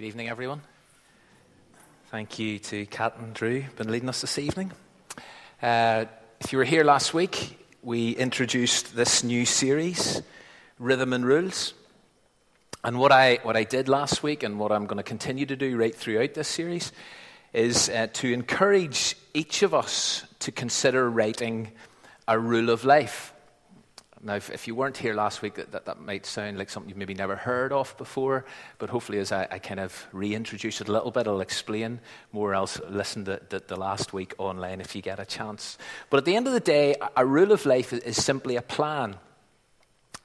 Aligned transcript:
Good 0.00 0.06
evening, 0.06 0.30
everyone. 0.30 0.62
Thank 2.10 2.38
you 2.38 2.58
to 2.58 2.86
Kat 2.86 3.18
and 3.18 3.34
Drew, 3.34 3.64
been 3.76 3.92
leading 3.92 4.08
us 4.08 4.22
this 4.22 4.38
evening. 4.38 4.72
Uh, 5.60 6.06
if 6.40 6.52
you 6.52 6.58
were 6.58 6.64
here 6.64 6.84
last 6.84 7.12
week, 7.12 7.58
we 7.82 8.12
introduced 8.12 8.96
this 8.96 9.22
new 9.22 9.44
series, 9.44 10.22
Rhythm 10.78 11.12
and 11.12 11.26
Rules. 11.26 11.74
And 12.82 12.98
what 12.98 13.12
I, 13.12 13.40
what 13.42 13.58
I 13.58 13.64
did 13.64 13.90
last 13.90 14.22
week, 14.22 14.42
and 14.42 14.58
what 14.58 14.72
I'm 14.72 14.86
going 14.86 14.96
to 14.96 15.02
continue 15.02 15.44
to 15.44 15.54
do 15.54 15.76
right 15.76 15.94
throughout 15.94 16.32
this 16.32 16.48
series, 16.48 16.92
is 17.52 17.90
uh, 17.90 18.06
to 18.14 18.32
encourage 18.32 19.16
each 19.34 19.62
of 19.62 19.74
us 19.74 20.24
to 20.38 20.50
consider 20.50 21.10
writing 21.10 21.72
a 22.26 22.38
rule 22.38 22.70
of 22.70 22.86
life. 22.86 23.34
Now, 24.22 24.34
if, 24.34 24.50
if, 24.50 24.68
you 24.68 24.74
weren't 24.74 24.98
here 24.98 25.14
last 25.14 25.40
week, 25.40 25.54
that, 25.54 25.72
that, 25.72 25.86
that, 25.86 25.98
might 25.98 26.26
sound 26.26 26.58
like 26.58 26.68
something 26.68 26.90
you've 26.90 26.98
maybe 26.98 27.14
never 27.14 27.36
heard 27.36 27.72
of 27.72 27.96
before, 27.96 28.44
but 28.76 28.90
hopefully, 28.90 29.18
as 29.18 29.32
I, 29.32 29.48
I 29.50 29.58
kind 29.58 29.80
of 29.80 30.06
reintroduce 30.12 30.82
it 30.82 30.88
a 30.88 30.92
little 30.92 31.10
bit, 31.10 31.26
I'll 31.26 31.40
explain 31.40 32.00
more, 32.30 32.54
else 32.54 32.78
listen 32.90 33.24
to 33.24 33.40
the, 33.48 33.62
the, 33.66 33.76
last 33.76 34.12
week 34.12 34.34
online 34.36 34.82
if 34.82 34.94
you 34.94 35.00
get 35.00 35.20
a 35.20 35.24
chance. 35.24 35.78
But 36.10 36.18
at 36.18 36.24
the 36.26 36.36
end 36.36 36.46
of 36.46 36.52
the 36.52 36.60
day, 36.60 36.96
a, 37.00 37.10
a 37.16 37.24
rule 37.26 37.50
of 37.50 37.64
life 37.64 37.94
is, 37.94 38.00
is 38.00 38.22
simply 38.22 38.56
a 38.56 38.62
plan, 38.62 39.16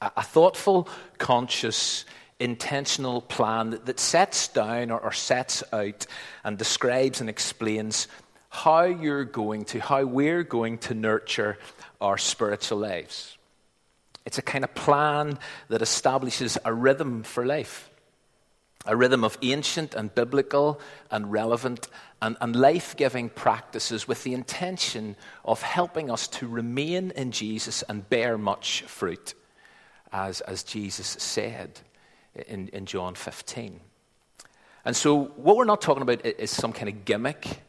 a, 0.02 0.12
a, 0.18 0.24
thoughtful, 0.24 0.90
conscious, 1.18 2.04
intentional 2.38 3.22
plan 3.22 3.70
that, 3.70 3.86
that 3.86 4.02
sets 4.02 4.50
down 4.50 4.92
or, 4.92 5.00
or 5.00 5.14
sets 5.14 5.64
out 5.72 6.06
and 6.44 6.58
describes 6.58 7.22
and 7.22 7.30
explains 7.30 8.10
how 8.50 8.84
you're 8.84 9.24
going 9.24 9.64
to, 9.64 9.80
how 9.80 10.04
we're 10.04 10.44
going 10.44 10.80
to 10.80 10.94
nurture 10.94 11.58
our 12.02 12.18
spiritual 12.18 12.80
lives. 12.80 13.38
It's 14.26 14.38
a 14.38 14.42
kind 14.42 14.64
of 14.64 14.74
plan 14.74 15.38
that 15.70 15.82
establishes 15.82 16.58
a 16.66 16.74
rhythm 16.74 17.24
for 17.24 17.46
life, 17.46 17.90
a 18.86 18.96
rhythm 18.96 19.24
of 19.24 19.38
ancient 19.42 19.94
and 19.94 20.14
biblical 20.14 20.80
and 21.12 21.32
relevant 21.32 21.88
and, 22.22 22.36
and 22.42 22.56
life 22.56 22.96
giving 22.98 23.30
practices 23.30 24.08
with 24.08 24.24
the 24.24 24.34
intention 24.34 25.16
of 25.44 25.62
helping 25.62 26.10
us 26.10 26.28
to 26.28 26.48
remain 26.48 27.12
in 27.12 27.32
Jesus 27.32 27.84
and 27.84 28.10
bear 28.10 28.38
much 28.38 28.82
fruit, 28.84 29.36
as, 30.12 30.42
as 30.42 30.64
Jesus 30.64 31.08
said 31.08 31.80
in, 32.48 32.68
in 32.70 32.86
John 32.86 33.16
15. 33.16 33.80
And 34.86 34.96
so, 34.96 35.26
what 35.36 35.58
we're 35.58 35.66
not 35.66 35.82
talking 35.82 36.04
about 36.04 36.26
is 36.26 36.52
some 36.52 36.72
kind 36.72 36.90
of 36.90 37.06
gimmick 37.06 37.62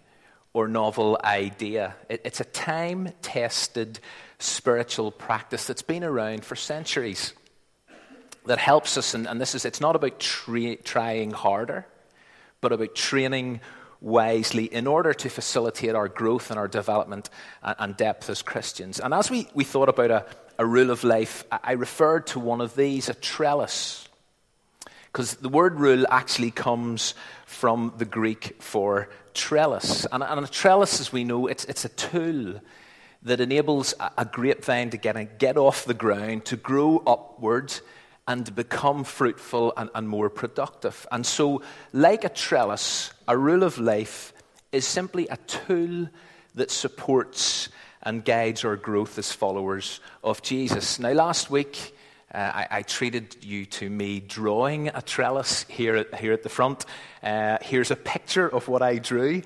or 0.52 0.68
novel 0.68 1.18
idea. 1.22 1.94
It's 2.08 2.40
a 2.40 2.44
time 2.44 3.10
tested 3.20 4.00
spiritual 4.38 5.10
practice 5.10 5.66
that's 5.66 5.82
been 5.82 6.04
around 6.04 6.44
for 6.44 6.56
centuries 6.56 7.32
that 8.46 8.58
helps 8.58 8.96
us, 8.96 9.14
and, 9.14 9.26
and 9.26 9.40
this 9.40 9.54
is, 9.54 9.64
it's 9.64 9.80
not 9.80 9.96
about 9.96 10.18
tra- 10.20 10.76
trying 10.76 11.30
harder, 11.30 11.86
but 12.60 12.72
about 12.72 12.94
training 12.94 13.60
wisely 14.00 14.64
in 14.64 14.86
order 14.86 15.12
to 15.14 15.28
facilitate 15.28 15.94
our 15.94 16.08
growth 16.08 16.50
and 16.50 16.58
our 16.58 16.68
development 16.68 17.30
and, 17.62 17.76
and 17.78 17.96
depth 17.96 18.30
as 18.30 18.42
Christians. 18.42 19.00
And 19.00 19.12
as 19.14 19.30
we, 19.30 19.48
we 19.54 19.64
thought 19.64 19.88
about 19.88 20.10
a, 20.10 20.26
a 20.58 20.66
rule 20.66 20.90
of 20.90 21.02
life, 21.02 21.44
I, 21.50 21.58
I 21.64 21.72
referred 21.72 22.26
to 22.28 22.40
one 22.40 22.60
of 22.60 22.76
these, 22.76 23.08
a 23.08 23.14
trellis. 23.14 24.08
Because 25.06 25.34
the 25.36 25.48
word 25.48 25.80
rule 25.80 26.04
actually 26.10 26.50
comes 26.50 27.14
from 27.46 27.94
the 27.96 28.04
Greek 28.04 28.62
for 28.62 29.08
trellis. 29.32 30.06
And, 30.12 30.22
and 30.22 30.44
a 30.44 30.48
trellis, 30.48 31.00
as 31.00 31.10
we 31.10 31.24
know, 31.24 31.46
it's, 31.46 31.64
it's 31.64 31.86
a 31.86 31.88
tool 31.88 32.60
that 33.26 33.40
enables 33.40 33.92
a 34.16 34.24
grapevine 34.24 34.90
to 34.90 34.96
get, 34.96 35.38
get 35.38 35.56
off 35.56 35.84
the 35.84 35.94
ground, 35.94 36.44
to 36.44 36.56
grow 36.56 37.02
upward, 37.04 37.74
and 38.28 38.46
to 38.46 38.52
become 38.52 39.02
fruitful 39.02 39.72
and, 39.76 39.90
and 39.96 40.08
more 40.08 40.30
productive. 40.30 41.08
And 41.10 41.26
so, 41.26 41.62
like 41.92 42.22
a 42.22 42.28
trellis, 42.28 43.12
a 43.26 43.36
rule 43.36 43.64
of 43.64 43.78
life 43.78 44.32
is 44.70 44.86
simply 44.86 45.26
a 45.26 45.36
tool 45.38 46.08
that 46.54 46.70
supports 46.70 47.68
and 48.02 48.24
guides 48.24 48.64
our 48.64 48.76
growth 48.76 49.18
as 49.18 49.32
followers 49.32 49.98
of 50.22 50.40
Jesus. 50.42 51.00
Now, 51.00 51.10
last 51.10 51.50
week, 51.50 51.96
uh, 52.32 52.38
I, 52.38 52.66
I, 52.70 52.82
treated 52.82 53.44
you 53.44 53.66
to 53.66 53.90
me 53.90 54.20
drawing 54.20 54.88
a 54.88 55.02
trellis 55.02 55.64
here 55.68 55.96
at, 55.96 56.14
here 56.14 56.32
at 56.32 56.44
the 56.44 56.48
front. 56.48 56.84
Uh, 57.22 57.58
here's 57.60 57.90
a 57.90 57.96
picture 57.96 58.48
of 58.48 58.68
what 58.68 58.82
I 58.82 58.98
drew. 58.98 59.42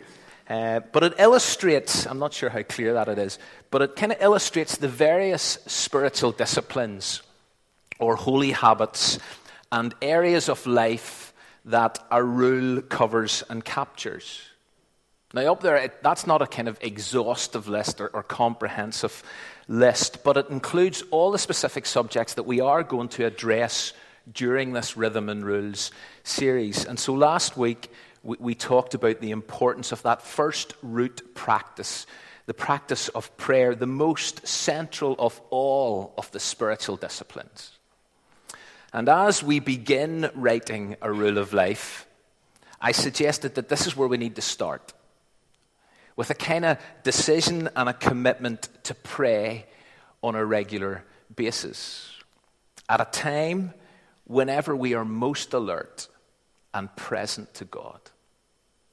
Uh, 0.50 0.80
but 0.92 1.04
it 1.04 1.14
illustrates, 1.20 2.06
I'm 2.06 2.18
not 2.18 2.34
sure 2.34 2.50
how 2.50 2.64
clear 2.64 2.94
that 2.94 3.06
it 3.06 3.18
is, 3.18 3.38
but 3.70 3.82
it 3.82 3.94
kind 3.94 4.10
of 4.10 4.20
illustrates 4.20 4.78
the 4.78 4.88
various 4.88 5.58
spiritual 5.66 6.32
disciplines 6.32 7.22
or 8.00 8.16
holy 8.16 8.50
habits 8.50 9.20
and 9.70 9.94
areas 10.02 10.48
of 10.48 10.66
life 10.66 11.32
that 11.66 12.00
a 12.10 12.20
rule 12.24 12.82
covers 12.82 13.44
and 13.48 13.64
captures. 13.64 14.40
Now, 15.32 15.52
up 15.52 15.60
there, 15.60 15.76
it, 15.76 16.02
that's 16.02 16.26
not 16.26 16.42
a 16.42 16.48
kind 16.48 16.66
of 16.66 16.78
exhaustive 16.80 17.68
list 17.68 18.00
or, 18.00 18.08
or 18.08 18.24
comprehensive 18.24 19.22
list, 19.68 20.24
but 20.24 20.36
it 20.36 20.50
includes 20.50 21.04
all 21.12 21.30
the 21.30 21.38
specific 21.38 21.86
subjects 21.86 22.34
that 22.34 22.42
we 22.42 22.60
are 22.60 22.82
going 22.82 23.08
to 23.10 23.24
address 23.24 23.92
during 24.32 24.72
this 24.72 24.96
Rhythm 24.96 25.28
and 25.28 25.44
Rules 25.44 25.92
series. 26.24 26.84
And 26.84 26.98
so 26.98 27.14
last 27.14 27.56
week, 27.56 27.92
we, 28.22 28.36
we 28.38 28.54
talked 28.54 28.94
about 28.94 29.20
the 29.20 29.30
importance 29.30 29.92
of 29.92 30.02
that 30.02 30.22
first 30.22 30.74
root 30.82 31.34
practice, 31.34 32.06
the 32.46 32.54
practice 32.54 33.08
of 33.08 33.36
prayer, 33.36 33.74
the 33.74 33.86
most 33.86 34.46
central 34.46 35.14
of 35.18 35.40
all 35.50 36.14
of 36.18 36.30
the 36.32 36.40
spiritual 36.40 36.96
disciplines. 36.96 37.78
And 38.92 39.08
as 39.08 39.42
we 39.42 39.60
begin 39.60 40.30
writing 40.34 40.96
a 41.00 41.12
rule 41.12 41.38
of 41.38 41.52
life, 41.52 42.06
I 42.80 42.92
suggested 42.92 43.54
that 43.54 43.68
this 43.68 43.86
is 43.86 43.96
where 43.96 44.08
we 44.08 44.16
need 44.16 44.36
to 44.36 44.42
start 44.42 44.92
with 46.16 46.30
a 46.30 46.34
kind 46.34 46.64
of 46.64 46.78
decision 47.02 47.68
and 47.76 47.88
a 47.88 47.94
commitment 47.94 48.68
to 48.84 48.94
pray 48.94 49.66
on 50.22 50.34
a 50.34 50.44
regular 50.44 51.04
basis 51.34 52.12
at 52.88 53.00
a 53.00 53.06
time 53.06 53.72
whenever 54.24 54.74
we 54.74 54.94
are 54.94 55.04
most 55.04 55.54
alert 55.54 56.08
and 56.74 56.94
present 56.96 57.52
to 57.54 57.64
God. 57.64 58.00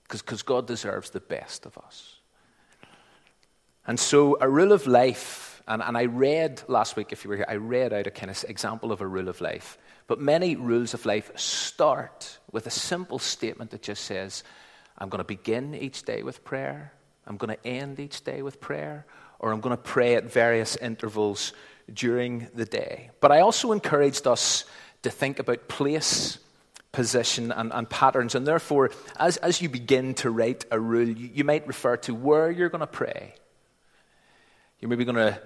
Because 0.09 0.41
God 0.41 0.67
deserves 0.67 1.09
the 1.09 1.19
best 1.19 1.65
of 1.65 1.77
us. 1.77 2.15
And 3.85 3.99
so, 3.99 4.37
a 4.41 4.49
rule 4.49 4.73
of 4.73 4.85
life, 4.87 5.61
and, 5.67 5.81
and 5.81 5.97
I 5.97 6.05
read 6.05 6.61
last 6.67 6.95
week, 6.95 7.11
if 7.11 7.23
you 7.23 7.29
were 7.29 7.37
here, 7.37 7.45
I 7.47 7.55
read 7.55 7.93
out 7.93 8.07
a 8.07 8.11
kind 8.11 8.29
of 8.29 8.43
example 8.47 8.91
of 8.91 9.01
a 9.01 9.07
rule 9.07 9.29
of 9.29 9.39
life. 9.41 9.77
But 10.07 10.19
many 10.19 10.55
rules 10.55 10.93
of 10.93 11.05
life 11.05 11.31
start 11.37 12.37
with 12.51 12.67
a 12.67 12.71
simple 12.71 13.19
statement 13.19 13.71
that 13.71 13.81
just 13.81 14.05
says, 14.05 14.43
I'm 14.97 15.09
going 15.09 15.19
to 15.19 15.25
begin 15.25 15.75
each 15.75 16.03
day 16.03 16.23
with 16.23 16.43
prayer, 16.43 16.93
I'm 17.25 17.37
going 17.37 17.55
to 17.55 17.67
end 17.67 17.99
each 17.99 18.23
day 18.23 18.41
with 18.41 18.59
prayer, 18.59 19.05
or 19.39 19.51
I'm 19.51 19.61
going 19.61 19.75
to 19.75 19.81
pray 19.81 20.15
at 20.15 20.31
various 20.31 20.75
intervals 20.77 21.53
during 21.93 22.47
the 22.55 22.65
day. 22.65 23.11
But 23.19 23.31
I 23.31 23.41
also 23.41 23.71
encouraged 23.71 24.27
us 24.27 24.65
to 25.03 25.09
think 25.09 25.39
about 25.39 25.67
place 25.67 26.39
position 26.97 27.51
and, 27.51 27.71
and 27.71 27.87
patterns. 27.87 28.33
And 28.33 28.47
therefore, 28.47 28.89
as, 29.19 29.37
as 29.37 29.61
you 29.61 29.69
begin 29.69 30.15
to 30.15 30.31
write 30.31 30.65
a 30.71 30.79
rule, 30.79 31.07
you, 31.07 31.29
you 31.31 31.43
might 31.43 31.67
refer 31.67 31.95
to 31.97 32.15
where 32.15 32.49
you're 32.49 32.69
going 32.69 32.81
to 32.81 32.87
pray. 32.87 33.35
You're 34.79 34.89
maybe 34.89 35.05
going 35.05 35.17
to 35.17 35.39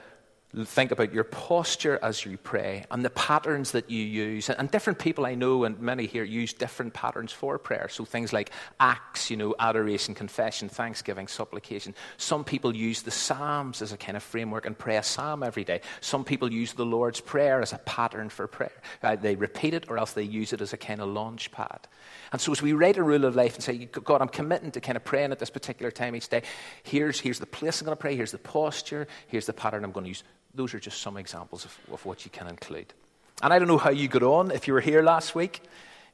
think 0.65 0.91
about 0.91 1.13
your 1.13 1.23
posture 1.23 1.97
as 2.03 2.25
you 2.25 2.37
pray 2.37 2.85
and 2.91 3.05
the 3.05 3.09
patterns 3.11 3.71
that 3.71 3.89
you 3.89 4.03
use. 4.03 4.49
And 4.49 4.69
different 4.69 4.99
people 4.99 5.25
I 5.25 5.33
know, 5.33 5.63
and 5.63 5.79
many 5.79 6.05
here, 6.05 6.25
use 6.25 6.51
different 6.51 6.93
patterns 6.93 7.31
for 7.31 7.57
prayer. 7.57 7.87
So 7.89 8.03
things 8.03 8.33
like 8.33 8.51
acts, 8.79 9.29
you 9.29 9.37
know, 9.37 9.55
adoration, 9.59 10.13
confession, 10.13 10.67
thanksgiving, 10.67 11.27
supplication. 11.27 11.95
Some 12.17 12.43
people 12.43 12.75
use 12.75 13.01
the 13.01 13.11
Psalms 13.11 13.81
as 13.81 13.93
a 13.93 13.97
kind 13.97 14.17
of 14.17 14.23
framework 14.23 14.65
and 14.65 14.77
pray 14.77 14.97
a 14.97 15.03
psalm 15.03 15.41
every 15.41 15.63
day. 15.63 15.81
Some 16.01 16.25
people 16.25 16.51
use 16.51 16.73
the 16.73 16.85
Lord's 16.85 17.21
Prayer 17.21 17.61
as 17.61 17.71
a 17.71 17.77
pattern 17.79 18.27
for 18.27 18.47
prayer. 18.47 18.81
Uh, 19.01 19.15
they 19.15 19.35
repeat 19.35 19.73
it 19.73 19.89
or 19.89 19.97
else 19.97 20.11
they 20.11 20.23
use 20.23 20.51
it 20.51 20.59
as 20.59 20.73
a 20.73 20.77
kind 20.77 20.99
of 20.99 21.07
launch 21.07 21.51
pad. 21.51 21.87
And 22.33 22.41
so 22.41 22.51
as 22.51 22.61
we 22.61 22.73
write 22.73 22.97
a 22.97 23.03
rule 23.03 23.23
of 23.23 23.35
life 23.35 23.55
and 23.55 23.63
say, 23.63 23.85
God, 23.85 24.21
I'm 24.21 24.27
committing 24.27 24.71
to 24.71 24.81
kind 24.81 24.97
of 24.97 25.05
praying 25.05 25.31
at 25.31 25.39
this 25.39 25.49
particular 25.49 25.91
time 25.91 26.15
each 26.15 26.27
day, 26.27 26.43
here's, 26.83 27.19
here's 27.19 27.39
the 27.39 27.45
place 27.45 27.79
I'm 27.79 27.85
going 27.85 27.95
to 27.95 28.01
pray, 28.01 28.15
here's 28.15 28.31
the 28.31 28.37
posture, 28.37 29.07
here's 29.27 29.45
the 29.45 29.53
pattern 29.53 29.85
I'm 29.85 29.91
going 29.91 30.03
to 30.03 30.09
use 30.09 30.23
those 30.53 30.73
are 30.73 30.79
just 30.79 31.01
some 31.01 31.17
examples 31.17 31.65
of, 31.65 31.77
of 31.93 32.05
what 32.05 32.25
you 32.25 32.31
can 32.31 32.47
include. 32.47 32.93
And 33.41 33.53
I 33.53 33.59
don't 33.59 33.67
know 33.67 33.77
how 33.77 33.89
you 33.89 34.07
got 34.07 34.23
on 34.23 34.51
if 34.51 34.67
you 34.67 34.73
were 34.73 34.81
here 34.81 35.01
last 35.01 35.33
week. 35.33 35.61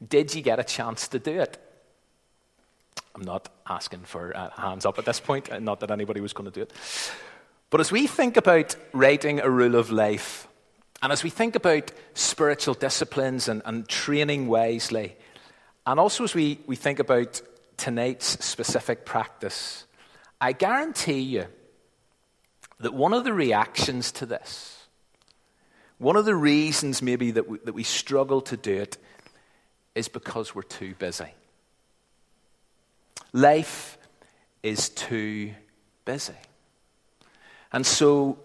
Did 0.08 0.34
you 0.34 0.42
get 0.42 0.60
a 0.60 0.64
chance 0.64 1.08
to 1.10 1.20
do 1.20 1.40
it? 1.42 1.58
I'm 3.16 3.24
not 3.24 3.50
asking 3.68 4.02
for 4.02 4.36
uh, 4.36 4.50
hands 4.52 4.86
up 4.86 5.00
at 5.00 5.06
this 5.06 5.20
point, 5.20 5.52
uh, 5.52 5.60
not 5.60 5.80
that 5.80 5.92
anybody 5.92 6.22
was 6.22 6.34
going 6.34 6.50
to 6.50 6.52
do 6.52 6.62
it. 6.62 6.72
But 7.70 7.82
as 7.82 7.92
we 7.92 8.08
think 8.08 8.38
about 8.38 8.76
writing 8.94 9.40
a 9.40 9.50
rule 9.50 9.76
of 9.76 9.92
life, 9.92 10.48
and 11.02 11.12
as 11.12 11.24
we 11.24 11.30
think 11.30 11.56
about 11.56 11.92
spiritual 12.14 12.76
disciplines 12.76 13.48
and, 13.48 13.62
and 13.66 13.88
training 13.88 14.48
wisely, 14.48 15.16
and 15.86 16.00
also 16.00 16.24
as 16.24 16.36
we, 16.36 16.60
we 16.68 16.76
think 16.76 17.00
about 17.00 17.42
tonight's 17.76 18.44
specific 18.46 19.04
practice, 19.04 19.86
I 20.40 20.54
guarantee 20.54 21.20
you 21.20 21.48
that 22.80 22.94
one 22.94 23.14
of 23.14 23.24
the 23.24 23.34
reactions 23.34 24.12
to 24.14 24.26
this, 24.26 24.86
one 25.98 26.16
of 26.16 26.26
the 26.26 26.36
reasons 26.36 27.02
maybe 27.02 27.32
that 27.32 27.48
we, 27.48 27.58
that 27.60 27.74
we 27.74 27.84
struggle 27.84 28.42
to 28.42 28.58
do 28.58 28.74
it, 28.82 28.98
is 29.96 30.08
because 30.08 30.54
we're 30.54 30.62
too 30.62 30.94
busy. 31.00 31.34
Life 33.34 33.98
is 34.62 34.90
too 34.90 35.54
busy. 36.06 36.34
And 37.72 37.86
so, 37.86 38.38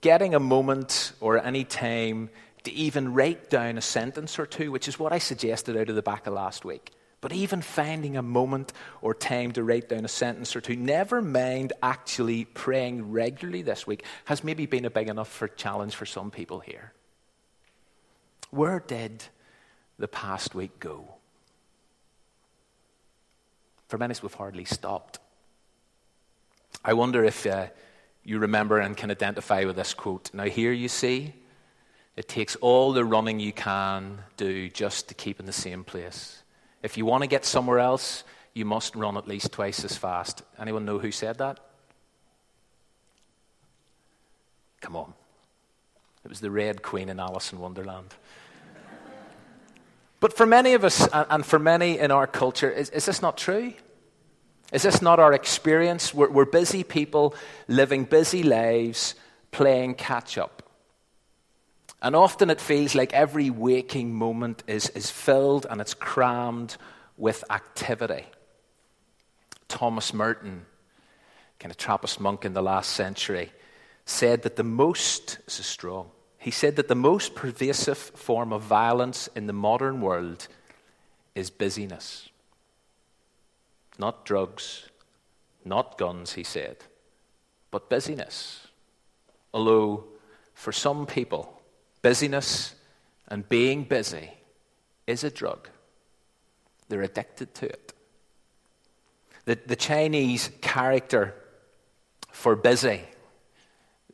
getting 0.00 0.34
a 0.34 0.40
moment 0.40 1.12
or 1.20 1.38
any 1.38 1.64
time 1.64 2.30
to 2.64 2.72
even 2.72 3.14
write 3.14 3.50
down 3.50 3.78
a 3.78 3.82
sentence 3.82 4.38
or 4.38 4.46
two, 4.46 4.72
which 4.72 4.88
is 4.88 4.98
what 4.98 5.12
I 5.12 5.18
suggested 5.18 5.76
out 5.76 5.88
of 5.88 5.94
the 5.94 6.02
back 6.02 6.26
of 6.26 6.32
last 6.32 6.64
week. 6.64 6.90
But 7.24 7.32
even 7.32 7.62
finding 7.62 8.18
a 8.18 8.22
moment 8.22 8.74
or 9.00 9.14
time 9.14 9.52
to 9.52 9.64
write 9.64 9.88
down 9.88 10.04
a 10.04 10.08
sentence 10.08 10.54
or 10.54 10.60
two, 10.60 10.76
never 10.76 11.22
mind 11.22 11.72
actually 11.82 12.44
praying 12.44 13.12
regularly 13.12 13.62
this 13.62 13.86
week, 13.86 14.04
has 14.26 14.44
maybe 14.44 14.66
been 14.66 14.84
a 14.84 14.90
big 14.90 15.08
enough 15.08 15.30
for 15.30 15.48
challenge 15.48 15.94
for 15.94 16.04
some 16.04 16.30
people 16.30 16.60
here. 16.60 16.92
Where 18.50 18.78
did 18.78 19.24
the 19.98 20.06
past 20.06 20.54
week 20.54 20.78
go? 20.78 21.14
For 23.88 23.96
many, 23.96 24.14
we've 24.20 24.34
hardly 24.34 24.66
stopped. 24.66 25.18
I 26.84 26.92
wonder 26.92 27.24
if 27.24 27.46
uh, 27.46 27.68
you 28.22 28.38
remember 28.38 28.80
and 28.80 28.98
can 28.98 29.10
identify 29.10 29.64
with 29.64 29.76
this 29.76 29.94
quote. 29.94 30.28
Now, 30.34 30.44
here 30.44 30.72
you 30.72 30.88
see, 30.88 31.32
it 32.16 32.28
takes 32.28 32.54
all 32.56 32.92
the 32.92 33.02
running 33.06 33.40
you 33.40 33.54
can 33.54 34.18
do 34.36 34.68
just 34.68 35.08
to 35.08 35.14
keep 35.14 35.40
in 35.40 35.46
the 35.46 35.54
same 35.54 35.84
place. 35.84 36.42
If 36.84 36.98
you 36.98 37.06
want 37.06 37.22
to 37.22 37.26
get 37.26 37.46
somewhere 37.46 37.78
else, 37.78 38.24
you 38.52 38.66
must 38.66 38.94
run 38.94 39.16
at 39.16 39.26
least 39.26 39.52
twice 39.52 39.86
as 39.86 39.96
fast. 39.96 40.42
Anyone 40.58 40.84
know 40.84 40.98
who 40.98 41.10
said 41.10 41.38
that? 41.38 41.58
Come 44.82 44.94
on. 44.94 45.14
It 46.26 46.28
was 46.28 46.40
the 46.40 46.50
Red 46.50 46.82
Queen 46.82 47.08
in 47.08 47.18
Alice 47.18 47.54
in 47.54 47.58
Wonderland. 47.58 48.14
but 50.20 50.36
for 50.36 50.44
many 50.44 50.74
of 50.74 50.84
us, 50.84 51.08
and 51.10 51.46
for 51.46 51.58
many 51.58 51.98
in 51.98 52.10
our 52.10 52.26
culture, 52.26 52.70
is, 52.70 52.90
is 52.90 53.06
this 53.06 53.22
not 53.22 53.38
true? 53.38 53.72
Is 54.70 54.82
this 54.82 55.00
not 55.00 55.18
our 55.18 55.32
experience? 55.32 56.12
We're, 56.12 56.28
we're 56.28 56.44
busy 56.44 56.84
people 56.84 57.34
living 57.66 58.04
busy 58.04 58.42
lives, 58.42 59.14
playing 59.52 59.94
catch 59.94 60.36
up. 60.36 60.63
And 62.04 62.14
often 62.14 62.50
it 62.50 62.60
feels 62.60 62.94
like 62.94 63.14
every 63.14 63.48
waking 63.48 64.12
moment 64.12 64.62
is, 64.66 64.90
is 64.90 65.10
filled 65.10 65.66
and 65.70 65.80
it's 65.80 65.94
crammed 65.94 66.76
with 67.16 67.42
activity. 67.50 68.26
Thomas 69.68 70.12
Merton, 70.12 70.66
kind 71.58 71.70
of 71.70 71.78
Trappist 71.78 72.20
monk 72.20 72.44
in 72.44 72.52
the 72.52 72.62
last 72.62 72.90
century, 72.90 73.52
said 74.04 74.42
that 74.42 74.56
the 74.56 74.62
most, 74.62 75.38
this 75.46 75.58
is 75.58 75.64
strong, 75.64 76.10
he 76.36 76.50
said 76.50 76.76
that 76.76 76.88
the 76.88 76.94
most 76.94 77.34
pervasive 77.34 77.96
form 77.96 78.52
of 78.52 78.60
violence 78.60 79.30
in 79.34 79.46
the 79.46 79.54
modern 79.54 80.02
world 80.02 80.46
is 81.34 81.48
busyness. 81.48 82.28
Not 83.98 84.26
drugs, 84.26 84.90
not 85.64 85.96
guns, 85.96 86.34
he 86.34 86.44
said, 86.44 86.76
but 87.70 87.88
busyness. 87.88 88.66
Although, 89.54 90.04
for 90.52 90.70
some 90.70 91.06
people, 91.06 91.62
Busyness 92.04 92.74
and 93.28 93.48
being 93.48 93.84
busy 93.84 94.30
is 95.06 95.24
a 95.24 95.30
drug. 95.30 95.70
They're 96.90 97.00
addicted 97.00 97.54
to 97.54 97.66
it. 97.66 97.94
The, 99.46 99.58
the 99.64 99.74
Chinese 99.74 100.50
character 100.60 101.34
for 102.30 102.56
busy, 102.56 103.00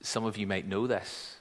some 0.03 0.25
of 0.25 0.37
you 0.37 0.47
might 0.47 0.69
know 0.69 0.87
this. 0.87 1.35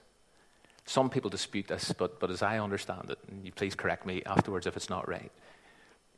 Some 0.85 1.11
people 1.11 1.29
dispute 1.29 1.67
this, 1.67 1.93
but, 1.95 2.19
but 2.19 2.31
as 2.31 2.41
I 2.41 2.57
understand 2.57 3.11
it, 3.11 3.19
and 3.27 3.45
you 3.45 3.51
please 3.51 3.75
correct 3.75 4.07
me 4.07 4.23
afterwards 4.25 4.65
if 4.65 4.75
it's 4.75 4.89
not 4.89 5.07
right. 5.07 5.31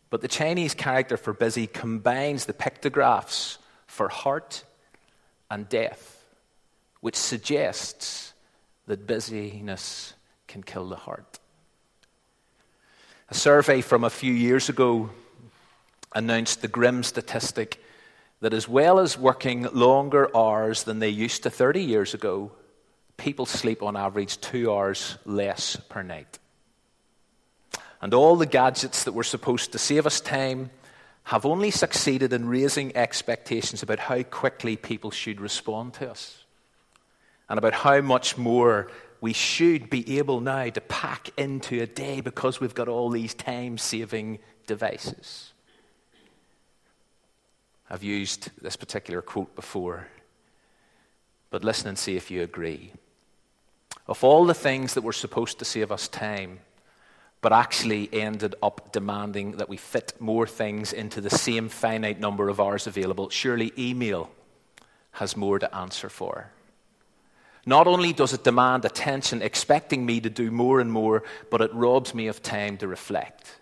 But 0.10 0.22
the 0.22 0.30
Chinese 0.30 0.74
character 0.74 1.18
for 1.18 1.34
busy 1.34 1.68
combines 1.68 2.46
the 2.46 2.54
pictographs 2.54 3.58
for 3.86 4.08
heart 4.08 4.64
and 5.50 5.68
death, 5.68 6.24
which 7.02 7.18
suggests 7.18 8.32
that 8.88 9.06
busyness 9.06 10.14
can 10.52 10.62
kill 10.62 10.90
the 10.90 10.98
heart. 10.98 11.40
A 13.30 13.34
survey 13.34 13.80
from 13.80 14.04
a 14.04 14.10
few 14.10 14.34
years 14.34 14.68
ago 14.68 15.10
announced 16.14 16.62
the 16.62 16.68
grim 16.68 17.04
statistic 17.04 17.82
that 18.42 18.54
as 18.54 18.68
well 18.68 19.00
as 19.00 19.18
working 19.18 19.64
longer 19.72 20.30
hours 20.36 20.84
than 20.84 21.00
they 21.00 21.08
used 21.08 21.44
to 21.44 21.50
30 21.50 21.82
years 21.82 22.14
ago, 22.14 22.52
people 23.16 23.46
sleep 23.46 23.82
on 23.82 23.96
average 23.96 24.42
two 24.42 24.70
hours 24.70 25.18
less 25.24 25.78
per 25.88 26.04
night. 26.04 26.38
And 28.02 28.14
all 28.14 28.36
the 28.36 28.46
gadgets 28.46 29.06
that 29.06 29.14
were 29.14 29.24
supposed 29.24 29.72
to 29.72 29.78
save 29.78 30.06
us 30.06 30.20
time 30.20 30.70
have 31.24 31.46
only 31.46 31.72
succeeded 31.72 32.34
in 32.34 32.50
raising 32.50 32.94
expectations 32.98 33.84
about 33.84 34.00
how 34.00 34.22
quickly 34.24 34.76
people 34.76 35.12
should 35.12 35.40
respond 35.40 35.94
to 35.94 36.12
us 36.12 36.44
and 37.48 37.58
about 37.58 37.74
how 37.74 38.02
much 38.02 38.38
more 38.38 38.92
we 39.22 39.34
should 39.34 39.90
be 39.90 40.18
able 40.18 40.42
now 40.42 40.68
to 40.68 40.82
pack 40.82 41.30
into 41.38 41.80
a 41.82 41.86
day 41.86 42.22
because 42.22 42.60
we've 42.60 42.74
got 42.74 42.88
all 42.88 43.12
these 43.12 43.36
time 43.36 43.78
saving 43.78 44.40
devices. 44.66 45.54
I've 47.90 48.04
used 48.04 48.50
this 48.60 48.76
particular 48.76 49.22
quote 49.22 49.56
before, 49.56 50.08
but 51.52 51.64
listen 51.64 51.90
and 51.90 52.00
see 52.00 52.16
if 52.16 52.32
you 52.32 52.42
agree. 52.42 52.94
Of 54.08 54.24
all 54.24 54.46
the 54.46 54.56
things 54.56 54.96
that 54.96 55.04
were 55.04 55.14
supposed 55.14 55.60
to 55.60 55.66
save 55.66 55.92
us 55.92 56.08
time, 56.08 56.60
but 57.42 57.54
actually 57.54 58.10
ended 58.12 58.56
up 58.64 58.92
demanding 58.92 59.54
that 59.54 59.70
we 59.70 59.78
fit 59.78 60.14
more 60.20 60.48
things 60.48 60.94
into 60.94 61.22
the 61.22 61.30
same 61.30 61.70
finite 61.70 62.20
number 62.20 62.50
of 62.50 62.60
hours 62.60 62.88
available, 62.88 63.30
surely 63.30 63.72
email 63.78 64.32
has 65.12 65.38
more 65.38 65.60
to 65.60 65.76
answer 65.76 66.10
for. 66.10 66.52
Not 67.66 67.88
only 67.88 68.12
does 68.12 68.34
it 68.34 68.44
demand 68.44 68.86
attention, 68.86 69.42
expecting 69.42 70.06
me 70.06 70.20
to 70.22 70.30
do 70.30 70.50
more 70.50 70.80
and 70.80 70.92
more, 70.92 71.24
but 71.50 71.62
it 71.62 71.74
robs 71.74 72.14
me 72.14 72.28
of 72.28 72.42
time 72.42 72.78
to 72.78 72.88
reflect. 72.88 73.58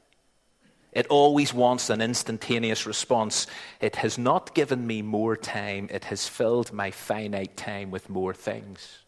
It 0.91 1.07
always 1.07 1.53
wants 1.53 1.89
an 1.89 2.01
instantaneous 2.01 2.85
response. 2.85 3.45
It 3.79 3.97
has 3.97 4.17
not 4.17 4.55
given 4.55 4.87
me 4.87 5.01
more 5.01 5.35
time, 5.37 5.87
it 5.91 6.05
has 6.05 6.27
filled 6.27 6.73
my 6.73 6.91
finite 6.91 7.55
time 7.57 7.91
with 7.91 8.09
more 8.09 8.33
things. 8.33 8.99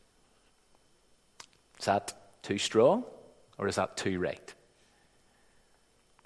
Is 1.80 1.86
that 1.86 2.14
too 2.44 2.58
strong 2.58 3.04
or 3.58 3.68
is 3.68 3.76
that 3.76 3.98
too 3.98 4.20
right? 4.20 4.54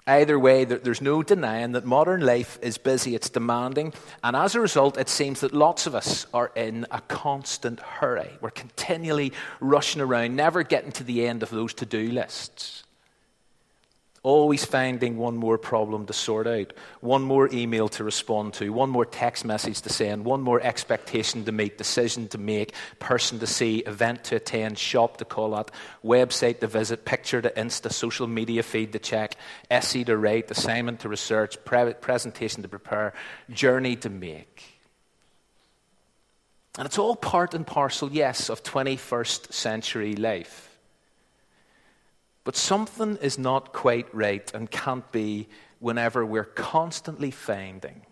Either 0.06 0.38
way, 0.38 0.64
there's 0.64 1.00
no 1.00 1.22
denying 1.22 1.72
that 1.72 1.84
modern 1.84 2.20
life 2.20 2.58
is 2.62 2.78
busy, 2.78 3.16
it's 3.16 3.28
demanding, 3.28 3.92
and 4.22 4.36
as 4.36 4.54
a 4.54 4.60
result, 4.60 4.96
it 4.96 5.08
seems 5.08 5.40
that 5.40 5.52
lots 5.52 5.86
of 5.86 5.96
us 5.96 6.26
are 6.32 6.52
in 6.54 6.86
a 6.92 7.00
constant 7.02 7.80
hurry. 7.80 8.30
We're 8.40 8.50
continually 8.50 9.32
rushing 9.58 10.00
around, 10.00 10.36
never 10.36 10.62
getting 10.62 10.92
to 10.92 11.04
the 11.04 11.26
end 11.26 11.42
of 11.42 11.50
those 11.50 11.74
to 11.74 11.86
do 11.86 12.12
lists 12.12 12.84
always 14.26 14.64
finding 14.64 15.16
one 15.16 15.36
more 15.36 15.56
problem 15.56 16.04
to 16.04 16.12
sort 16.12 16.48
out, 16.48 16.72
one 17.00 17.22
more 17.22 17.48
email 17.52 17.88
to 17.88 18.02
respond 18.02 18.52
to, 18.52 18.70
one 18.70 18.90
more 18.90 19.06
text 19.06 19.44
message 19.44 19.80
to 19.80 19.88
send, 19.88 20.24
one 20.24 20.42
more 20.42 20.60
expectation 20.60 21.44
to 21.44 21.52
meet, 21.52 21.78
decision 21.78 22.26
to 22.26 22.36
make, 22.36 22.74
person 22.98 23.38
to 23.38 23.46
see, 23.46 23.78
event 23.86 24.24
to 24.24 24.34
attend, 24.34 24.76
shop 24.76 25.18
to 25.18 25.24
call 25.24 25.56
at, 25.56 25.70
website 26.04 26.58
to 26.58 26.66
visit, 26.66 27.04
picture 27.04 27.40
to 27.40 27.50
insta, 27.50 27.92
social 27.92 28.26
media 28.26 28.64
feed 28.64 28.92
to 28.92 28.98
check, 28.98 29.36
essay 29.70 30.02
to 30.02 30.16
write, 30.16 30.50
assignment 30.50 30.98
to 30.98 31.08
research, 31.08 31.64
pre- 31.64 31.94
presentation 31.94 32.62
to 32.62 32.68
prepare, 32.68 33.14
journey 33.48 33.94
to 33.94 34.10
make. 34.10 34.64
And 36.76 36.84
it's 36.84 36.98
all 36.98 37.14
part 37.14 37.54
and 37.54 37.64
parcel, 37.64 38.10
yes, 38.10 38.48
of 38.48 38.64
21st 38.64 39.52
century 39.52 40.16
life. 40.16 40.75
But 42.46 42.54
something 42.54 43.16
is 43.16 43.40
not 43.40 43.72
quite 43.72 44.06
right 44.14 44.54
and 44.54 44.70
can't 44.70 45.10
be 45.10 45.48
whenever 45.80 46.24
we're 46.24 46.44
constantly 46.44 47.32
finding 47.32 48.06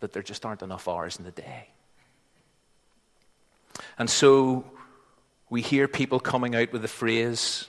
that 0.00 0.12
there 0.12 0.22
just 0.22 0.44
aren't 0.44 0.60
enough 0.60 0.86
hours 0.86 1.16
in 1.16 1.24
the 1.24 1.30
day. 1.30 1.70
And 3.98 4.10
so 4.10 4.70
we 5.48 5.62
hear 5.62 5.88
people 5.88 6.20
coming 6.20 6.54
out 6.54 6.72
with 6.74 6.82
the 6.82 6.88
phrase, 6.88 7.68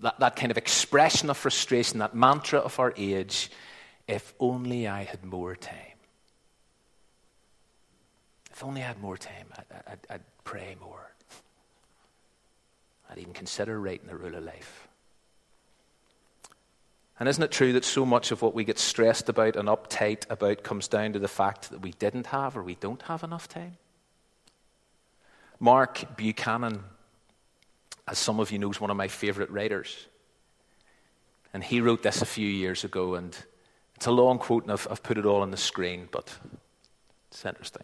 that, 0.00 0.20
that 0.20 0.36
kind 0.36 0.50
of 0.50 0.58
expression 0.58 1.30
of 1.30 1.38
frustration, 1.38 2.00
that 2.00 2.14
mantra 2.14 2.58
of 2.58 2.78
our 2.78 2.92
age 2.94 3.50
if 4.06 4.34
only 4.38 4.88
I 4.88 5.04
had 5.04 5.24
more 5.24 5.56
time. 5.56 5.96
If 8.50 8.62
only 8.62 8.82
I 8.82 8.86
had 8.88 9.00
more 9.00 9.16
time, 9.16 9.46
I'd, 9.56 9.82
I'd, 9.86 9.98
I'd 10.10 10.44
pray 10.44 10.76
more. 10.78 11.12
I'd 13.10 13.16
even 13.16 13.32
consider 13.32 13.80
writing 13.80 14.08
the 14.08 14.16
rule 14.16 14.34
of 14.34 14.44
life. 14.44 14.87
And 17.18 17.28
isn't 17.28 17.42
it 17.42 17.50
true 17.50 17.72
that 17.72 17.84
so 17.84 18.06
much 18.06 18.30
of 18.30 18.42
what 18.42 18.54
we 18.54 18.64
get 18.64 18.78
stressed 18.78 19.28
about 19.28 19.56
and 19.56 19.68
uptight 19.68 20.24
about 20.30 20.62
comes 20.62 20.86
down 20.86 21.14
to 21.14 21.18
the 21.18 21.26
fact 21.28 21.70
that 21.70 21.80
we 21.80 21.92
didn't 21.92 22.26
have 22.26 22.56
or 22.56 22.62
we 22.62 22.76
don't 22.76 23.02
have 23.02 23.24
enough 23.24 23.48
time? 23.48 23.76
Mark 25.58 26.16
Buchanan, 26.16 26.84
as 28.06 28.18
some 28.18 28.38
of 28.38 28.52
you 28.52 28.58
know, 28.60 28.70
is 28.70 28.80
one 28.80 28.90
of 28.90 28.96
my 28.96 29.08
favorite 29.08 29.50
writers. 29.50 30.06
And 31.52 31.64
he 31.64 31.80
wrote 31.80 32.04
this 32.04 32.22
a 32.22 32.26
few 32.26 32.46
years 32.46 32.84
ago, 32.84 33.14
and 33.14 33.36
It's 33.98 34.06
a 34.06 34.12
long 34.12 34.38
quote, 34.38 34.62
and 34.62 34.70
I've, 34.70 34.86
I've 34.88 35.02
put 35.02 35.18
it 35.18 35.26
all 35.26 35.42
on 35.42 35.50
the 35.50 35.56
screen, 35.56 36.08
but 36.12 36.32
it's 37.32 37.44
interesting. 37.44 37.82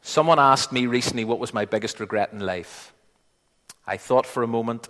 Someone 0.00 0.38
asked 0.38 0.72
me 0.72 0.86
recently 0.86 1.26
what 1.26 1.38
was 1.38 1.52
my 1.52 1.66
biggest 1.66 2.00
regret 2.00 2.32
in 2.32 2.40
life. 2.40 2.94
I 3.86 3.98
thought 3.98 4.24
for 4.24 4.42
a 4.42 4.46
moment, 4.46 4.88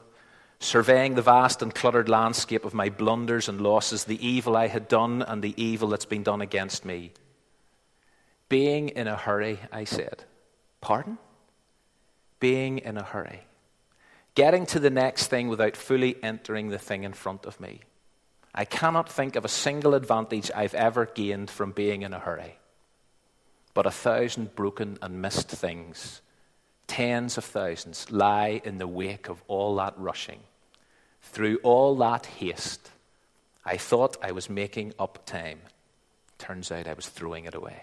surveying 0.61 1.15
the 1.15 1.23
vast 1.23 1.63
and 1.63 1.75
cluttered 1.75 2.09
landscape 2.09 2.65
of 2.65 2.75
my 2.75 2.89
blunders 2.89 3.49
and 3.49 3.61
losses, 3.61 4.05
the 4.05 4.27
evil 4.27 4.57
I 4.57 4.67
had 4.67 4.89
done 4.89 5.23
and 5.23 5.43
the 5.43 5.55
evil 5.63 5.89
that's 5.89 6.05
been 6.05 6.23
done 6.23 6.41
against 6.41 6.85
me. 6.85 7.13
Being 8.49 8.89
in 8.89 9.07
a 9.07 9.17
hurry, 9.17 9.61
I 9.71 9.85
said. 9.85 10.25
Pardon? 10.81 11.19
Being 12.41 12.79
in 12.79 12.97
a 12.97 13.03
hurry. 13.03 13.43
Getting 14.35 14.67
to 14.67 14.81
the 14.81 14.91
next 14.91 15.27
thing 15.27 15.49
without 15.49 15.77
fully 15.77 16.17
entering 16.23 16.69
the 16.69 16.79
thing 16.79 17.05
in 17.05 17.13
front 17.13 17.45
of 17.45 17.61
me. 17.61 17.81
I 18.55 18.65
cannot 18.65 19.09
think 19.09 19.37
of 19.37 19.45
a 19.45 19.49
single 19.49 19.95
advantage 19.95 20.51
I've 20.55 20.75
ever 20.75 21.07
gained 21.07 21.51
from 21.51 21.73
being 21.73 22.03
in 22.03 22.13
a 22.13 22.19
hurry. 22.19 22.59
But 23.75 23.87
a 23.87 23.91
thousand 23.91 24.55
broken 24.55 24.99
and 25.03 25.21
missed 25.23 25.49
things, 25.51 26.23
tens 26.87 27.37
of 27.39 27.45
thousands, 27.45 28.11
lie 28.11 28.61
in 28.65 28.79
the 28.79 28.89
wake 28.89 29.29
of 29.29 29.43
all 29.47 29.77
that 29.77 29.95
rushing. 29.97 30.41
Through 31.23 31.59
all 31.63 31.97
that 31.97 32.27
haste, 32.27 32.91
I 33.65 33.77
thought 33.77 34.17
I 34.23 34.33
was 34.33 34.49
making 34.49 34.95
up 34.99 35.27
time. 35.27 35.61
Turns 36.39 36.73
out 36.73 36.87
I 36.87 36.95
was 36.95 37.09
throwing 37.09 37.45
it 37.45 37.55
away. 37.55 37.83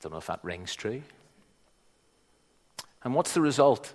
Don't 0.00 0.12
know 0.12 0.18
if 0.18 0.26
that 0.26 0.44
rings 0.44 0.74
true. 0.74 1.02
And 3.04 3.14
what's 3.14 3.34
the 3.34 3.40
result? 3.40 3.94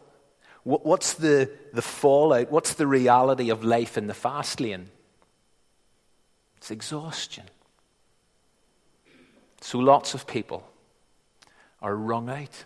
What's 0.63 1.13
the, 1.13 1.50
the 1.72 1.82
fallout? 1.82 2.51
What's 2.51 2.74
the 2.74 2.88
reality 2.88 3.50
of 3.50 3.63
life 3.63 3.98
in 3.98 4.08
the 4.08 4.13
fast 4.13 4.60
lane? 4.60 4.89
It's 6.58 6.72
exhaustion. 6.72 7.46
So 9.62 9.79
lots 9.79 10.13
of 10.13 10.27
people 10.27 10.70
are 11.82 11.96
wrung 11.96 12.29
out 12.29 12.65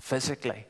physically, 0.00 0.64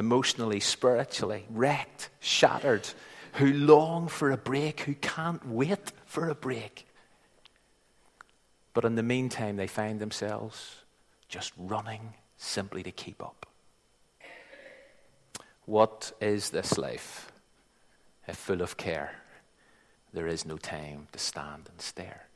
emotionally, 0.00 0.58
spiritually, 0.58 1.44
wrecked, 1.50 2.08
shattered, 2.18 2.88
who 3.34 3.52
long 3.52 4.08
for 4.08 4.32
a 4.32 4.36
break, 4.36 4.80
who 4.80 4.94
can't 4.94 5.46
wait 5.46 5.92
for 6.06 6.28
a 6.28 6.34
break. 6.34 6.88
But 8.72 8.84
in 8.84 8.94
the 8.96 9.02
meantime, 9.02 9.56
they 9.56 9.66
find 9.66 10.00
themselves 10.00 10.76
just 11.28 11.52
running 11.56 12.14
simply 12.38 12.82
to 12.82 12.90
keep 12.90 13.22
up. 13.22 13.46
What 15.66 16.12
is 16.20 16.50
this 16.50 16.78
life 16.78 17.30
if 18.26 18.36
full 18.36 18.62
of 18.62 18.76
care? 18.76 19.16
There 20.12 20.26
is 20.26 20.44
no 20.46 20.56
time 20.56 21.08
to 21.12 21.18
stand 21.18 21.68
and 21.70 21.80
stare. 21.80 22.29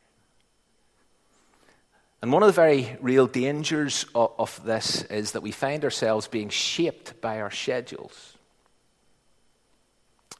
And 2.24 2.32
one 2.32 2.42
of 2.42 2.46
the 2.46 2.52
very 2.54 2.96
real 3.02 3.26
dangers 3.26 4.06
of, 4.14 4.32
of, 4.38 4.64
this 4.64 5.02
is 5.02 5.32
that 5.32 5.42
we 5.42 5.50
find 5.50 5.84
ourselves 5.84 6.26
being 6.26 6.48
shaped 6.48 7.20
by 7.20 7.42
our 7.42 7.50
schedules. 7.50 8.38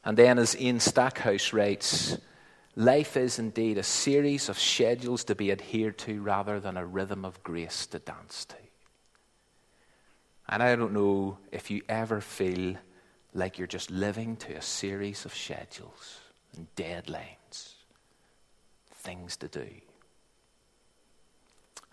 And 0.03 0.17
then, 0.17 0.39
as 0.39 0.59
Ian 0.59 0.79
Stackhouse 0.79 1.53
writes, 1.53 2.17
life 2.75 3.15
is 3.15 3.37
indeed 3.37 3.77
a 3.77 3.83
series 3.83 4.49
of 4.49 4.57
schedules 4.57 5.25
to 5.25 5.35
be 5.35 5.51
adhered 5.51 5.99
to 5.99 6.23
rather 6.23 6.59
than 6.59 6.75
a 6.75 6.83
rhythm 6.83 7.23
of 7.23 7.43
grace 7.43 7.85
to 7.85 7.99
dance 7.99 8.45
to. 8.45 8.55
And 10.49 10.63
I 10.63 10.75
don't 10.75 10.91
know 10.93 11.37
if 11.51 11.69
you 11.69 11.83
ever 11.87 12.19
feel 12.19 12.77
like 13.35 13.59
you're 13.59 13.67
just 13.67 13.91
living 13.91 14.37
to 14.37 14.53
a 14.53 14.61
series 14.63 15.23
of 15.23 15.35
schedules 15.35 16.19
and 16.57 16.65
deadlines, 16.75 17.75
things 18.91 19.37
to 19.37 19.47
do. 19.47 19.67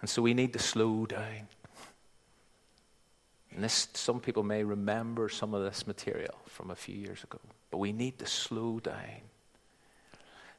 And 0.02 0.10
so 0.10 0.20
we 0.20 0.34
need 0.34 0.52
to 0.52 0.58
slow 0.58 1.06
down. 1.06 1.48
And 3.54 3.64
this, 3.64 3.88
some 3.94 4.20
people 4.20 4.42
may 4.42 4.62
remember 4.64 5.30
some 5.30 5.54
of 5.54 5.62
this 5.62 5.86
material 5.86 6.34
from 6.46 6.70
a 6.70 6.76
few 6.76 6.96
years 6.96 7.24
ago, 7.24 7.38
but 7.70 7.78
we 7.78 7.92
need 7.92 8.18
to 8.18 8.26
slow 8.26 8.80
down. 8.80 9.22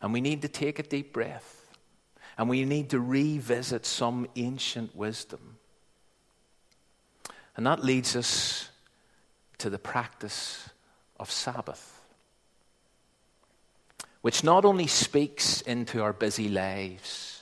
And 0.01 0.11
we 0.11 0.21
need 0.21 0.41
to 0.41 0.47
take 0.47 0.79
a 0.79 0.83
deep 0.83 1.13
breath. 1.13 1.67
And 2.35 2.49
we 2.49 2.65
need 2.65 2.89
to 2.89 2.99
revisit 2.99 3.85
some 3.85 4.27
ancient 4.35 4.95
wisdom 4.95 5.57
and 7.55 7.67
that 7.67 7.83
leads 7.83 8.15
us 8.15 8.69
to 9.59 9.69
the 9.69 9.77
practice 9.77 10.69
of 11.19 11.29
Sabbath, 11.29 12.01
which 14.21 14.43
not 14.43 14.65
only 14.65 14.87
speaks 14.87 15.61
into 15.61 16.01
our 16.01 16.13
busy 16.13 16.49
lives, 16.49 17.32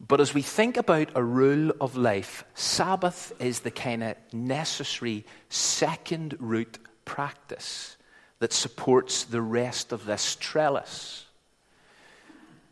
but 0.00 0.20
as 0.20 0.32
we 0.32 0.42
think 0.42 0.76
about 0.76 1.10
a 1.14 1.22
rule 1.22 1.72
of 1.80 1.96
life, 1.96 2.44
Sabbath 2.54 3.32
is 3.40 3.60
the 3.60 3.70
kind 3.70 4.04
of 4.04 4.16
necessary 4.32 5.24
second 5.48 6.36
root 6.38 6.78
practice 7.04 7.96
that 8.38 8.52
supports 8.52 9.24
the 9.24 9.42
rest 9.42 9.92
of 9.92 10.06
this 10.06 10.36
trellis. 10.36 11.26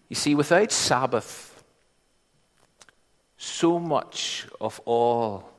You 0.09 0.15
see, 0.15 0.37
without 0.37 0.71
Sabbath, 0.71 1.65
so 3.37 3.81
much 3.81 4.47
of 4.61 4.81
all 4.85 5.51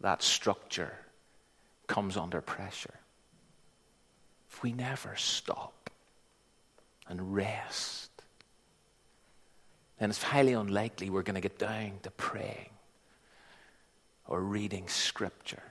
that 0.00 0.22
structure 0.22 0.92
comes 1.86 2.18
under 2.18 2.42
pressure. 2.42 2.94
If 4.50 4.62
we 4.62 4.72
never 4.72 5.16
stop 5.16 5.90
and 7.08 7.34
rest, 7.34 8.03
then 10.04 10.10
it's 10.10 10.22
highly 10.22 10.52
unlikely 10.52 11.08
we're 11.08 11.22
going 11.22 11.34
to 11.34 11.40
get 11.40 11.58
down 11.58 11.92
to 12.02 12.10
praying 12.10 12.68
or 14.26 14.38
reading 14.42 14.86
scripture 14.86 15.62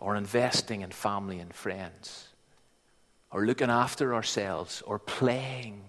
or 0.00 0.16
investing 0.16 0.80
in 0.80 0.90
family 0.90 1.38
and 1.38 1.54
friends 1.54 2.30
or 3.30 3.46
looking 3.46 3.70
after 3.70 4.12
ourselves 4.12 4.82
or 4.82 4.98
playing 4.98 5.82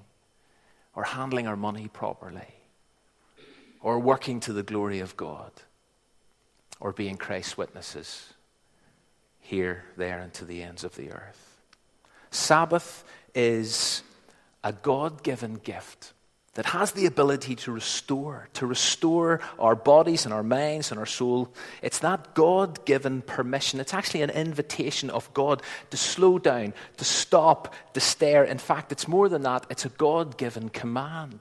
or 0.94 1.06
handling 1.06 1.48
our 1.48 1.56
money 1.56 1.88
properly 1.88 2.54
or 3.82 3.98
working 3.98 4.40
to 4.40 4.54
the 4.54 4.62
glory 4.62 5.00
of 5.00 5.18
God 5.18 5.52
or 6.80 6.94
being 6.94 7.18
Christ's 7.18 7.58
witnesses 7.58 8.32
here, 9.40 9.86
there, 9.98 10.20
and 10.20 10.32
to 10.36 10.46
the 10.46 10.62
ends 10.62 10.84
of 10.84 10.96
the 10.96 11.10
earth. 11.10 11.58
Sabbath 12.30 13.04
is 13.34 14.04
a 14.64 14.72
God 14.72 15.24
given 15.24 15.56
gift 15.56 16.14
that 16.58 16.66
has 16.66 16.94
the 16.94 17.06
ability 17.06 17.56
to 17.56 17.72
restore, 17.72 18.50
to 18.54 18.66
restore 18.66 19.40
our 19.60 19.76
bodies 19.76 20.26
and 20.26 20.34
our 20.34 20.42
minds 20.42 20.90
and 20.90 21.00
our 21.00 21.06
soul. 21.06 21.54
It's 21.84 22.00
that 22.00 22.34
God 22.34 22.84
given 22.84 23.22
permission. 23.22 23.80
It's 23.80 23.94
actually 23.94 24.24
an 24.24 24.32
invitation 24.32 25.12
of 25.12 25.32
God 25.36 25.62
to 25.92 25.98
slow 25.98 26.40
down, 26.40 26.74
to 26.98 27.06
stop, 27.06 27.76
to 27.94 28.00
stare. 28.00 28.44
In 28.44 28.58
fact, 28.58 28.92
it's 28.92 29.08
more 29.08 29.30
than 29.30 29.44
that, 29.44 29.68
it's 29.70 29.86
a 29.86 29.90
God 29.90 30.36
given 30.40 30.70
command, 30.70 31.40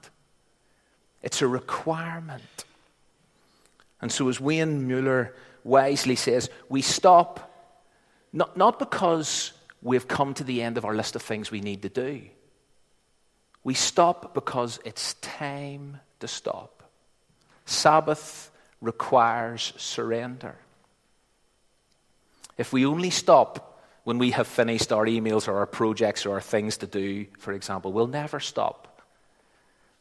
it's 1.23 1.41
a 1.41 1.47
requirement. 1.47 2.65
And 3.99 4.11
so, 4.11 4.29
as 4.29 4.39
Wayne 4.39 4.87
Muller 4.87 5.33
wisely 5.63 6.15
says, 6.15 6.51
we 6.69 6.83
stop 6.83 7.51
not, 8.31 8.55
not 8.55 8.77
because 8.77 9.51
we've 9.81 10.07
come 10.07 10.35
to 10.35 10.43
the 10.43 10.61
end 10.61 10.77
of 10.77 10.85
our 10.85 10.93
list 10.93 11.15
of 11.15 11.23
things 11.23 11.49
we 11.49 11.61
need 11.61 11.81
to 11.81 11.89
do. 11.89 12.21
We 13.67 13.73
stop 13.73 14.33
because 14.33 14.79
it's 14.85 15.15
time 15.15 15.99
to 16.21 16.27
stop. 16.29 16.83
Sabbath 17.65 18.49
requires 18.79 19.73
surrender. 19.75 20.55
If 22.57 22.71
we 22.71 22.85
only 22.85 23.09
stop 23.09 23.83
when 24.05 24.19
we 24.19 24.31
have 24.31 24.47
finished 24.47 24.93
our 24.93 25.05
emails 25.05 25.49
or 25.49 25.57
our 25.57 25.65
projects 25.65 26.25
or 26.25 26.35
our 26.35 26.39
things 26.39 26.77
to 26.77 26.87
do, 26.87 27.25
for 27.39 27.51
example, 27.51 27.91
we'll 27.91 28.07
never 28.07 28.39
stop 28.39 29.03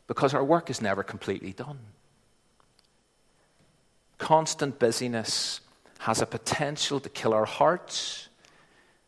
because 0.07 0.33
our 0.33 0.45
work 0.45 0.71
is 0.71 0.81
never 0.81 1.03
completely 1.03 1.53
done. 1.53 1.81
Constant 4.19 4.79
busyness 4.79 5.61
has 5.99 6.23
a 6.23 6.27
potential 6.27 7.01
to 7.01 7.09
kill 7.09 7.35
our 7.35 7.47
hearts. 7.47 8.26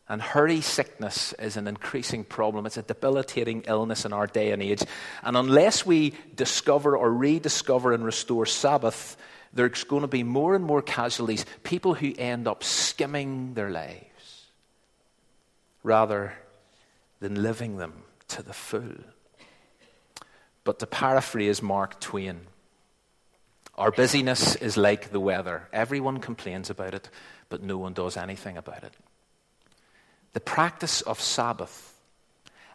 And 0.09 0.23
hurry 0.23 0.61
sickness 0.61 1.33
is 1.33 1.55
an 1.55 1.67
increasing 1.67 2.23
problem. 2.23 2.65
It's 2.65 2.77
a 2.77 2.81
debilitating 2.81 3.65
illness 3.67 4.05
in 4.05 4.11
our 4.11 4.25
day 4.25 4.51
and 4.51 4.61
age. 4.61 4.81
And 5.23 5.37
unless 5.37 5.85
we 5.85 6.13
discover 6.35 6.97
or 6.97 7.13
rediscover 7.13 7.93
and 7.93 8.03
restore 8.03 8.47
Sabbath, 8.47 9.17
there's 9.53 9.83
going 9.83 10.01
to 10.01 10.07
be 10.07 10.23
more 10.23 10.55
and 10.55 10.65
more 10.65 10.81
casualties, 10.81 11.45
people 11.63 11.93
who 11.93 12.13
end 12.17 12.47
up 12.47 12.63
skimming 12.63 13.53
their 13.53 13.69
lives 13.69 14.47
rather 15.83 16.33
than 17.19 17.43
living 17.43 17.77
them 17.77 17.93
to 18.29 18.41
the 18.41 18.53
full. 18.53 18.95
But 20.63 20.79
to 20.79 20.87
paraphrase 20.87 21.61
Mark 21.61 21.99
Twain, 21.99 22.41
our 23.75 23.91
busyness 23.91 24.55
is 24.55 24.75
like 24.75 25.11
the 25.11 25.19
weather. 25.19 25.67
Everyone 25.71 26.19
complains 26.19 26.69
about 26.69 26.93
it, 26.95 27.09
but 27.47 27.61
no 27.61 27.77
one 27.77 27.93
does 27.93 28.17
anything 28.17 28.57
about 28.57 28.83
it. 28.83 28.93
The 30.39 30.45
practice 30.45 31.01
of 31.01 31.19
Sabbath 31.19 31.93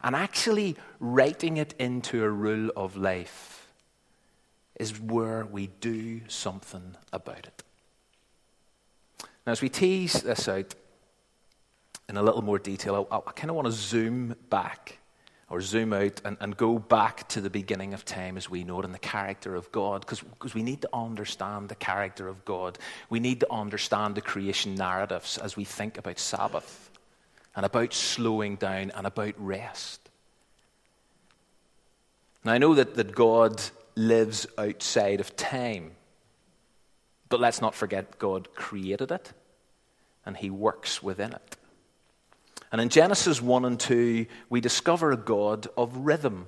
and 0.02 0.14
actually 0.14 0.76
writing 1.00 1.56
it 1.56 1.74
into 1.78 2.22
a 2.22 2.28
rule 2.28 2.70
of 2.76 2.94
life 2.94 3.72
is 4.78 5.00
where 5.00 5.46
we 5.46 5.68
do 5.80 6.20
something 6.28 6.94
about 7.10 7.46
it. 7.46 7.62
Now, 9.46 9.52
as 9.52 9.62
we 9.62 9.70
tease 9.70 10.12
this 10.12 10.46
out 10.46 10.74
in 12.06 12.18
a 12.18 12.22
little 12.22 12.42
more 12.42 12.58
detail, 12.58 13.08
I, 13.10 13.16
I 13.16 13.32
kind 13.32 13.48
of 13.48 13.56
want 13.56 13.64
to 13.64 13.72
zoom 13.72 14.36
back 14.50 14.98
or 15.48 15.62
zoom 15.62 15.94
out 15.94 16.20
and, 16.22 16.36
and 16.40 16.58
go 16.58 16.78
back 16.78 17.26
to 17.28 17.40
the 17.40 17.48
beginning 17.48 17.94
of 17.94 18.04
time 18.04 18.36
as 18.36 18.50
we 18.50 18.62
know 18.62 18.80
it 18.80 18.84
and 18.84 18.92
the 18.92 18.98
character 18.98 19.54
of 19.54 19.72
God, 19.72 20.04
because 20.06 20.54
we 20.54 20.62
need 20.62 20.82
to 20.82 20.88
understand 20.92 21.70
the 21.70 21.76
character 21.76 22.28
of 22.28 22.44
God. 22.44 22.78
We 23.08 23.20
need 23.20 23.40
to 23.40 23.50
understand 23.50 24.16
the 24.16 24.20
creation 24.20 24.74
narratives 24.74 25.38
as 25.38 25.56
we 25.56 25.64
think 25.64 25.96
about 25.96 26.18
Sabbath 26.18 26.90
and 27.56 27.64
about 27.64 27.92
slowing 27.92 28.56
down 28.56 28.90
and 28.94 29.06
about 29.06 29.34
rest. 29.38 30.00
Now, 32.44 32.52
I 32.52 32.58
know 32.58 32.74
that, 32.74 32.94
that 32.96 33.14
God 33.14 33.62
lives 33.94 34.46
outside 34.58 35.20
of 35.20 35.36
time, 35.36 35.92
but 37.28 37.40
let's 37.40 37.60
not 37.60 37.74
forget 37.74 38.18
God 38.18 38.54
created 38.54 39.10
it 39.10 39.32
and 40.26 40.36
He 40.36 40.50
works 40.50 41.02
within 41.02 41.32
it. 41.32 41.56
And 42.72 42.80
in 42.80 42.88
Genesis 42.88 43.40
1 43.40 43.64
and 43.64 43.78
2, 43.78 44.26
we 44.50 44.60
discover 44.60 45.12
a 45.12 45.16
God 45.16 45.68
of 45.76 45.96
rhythm. 45.98 46.46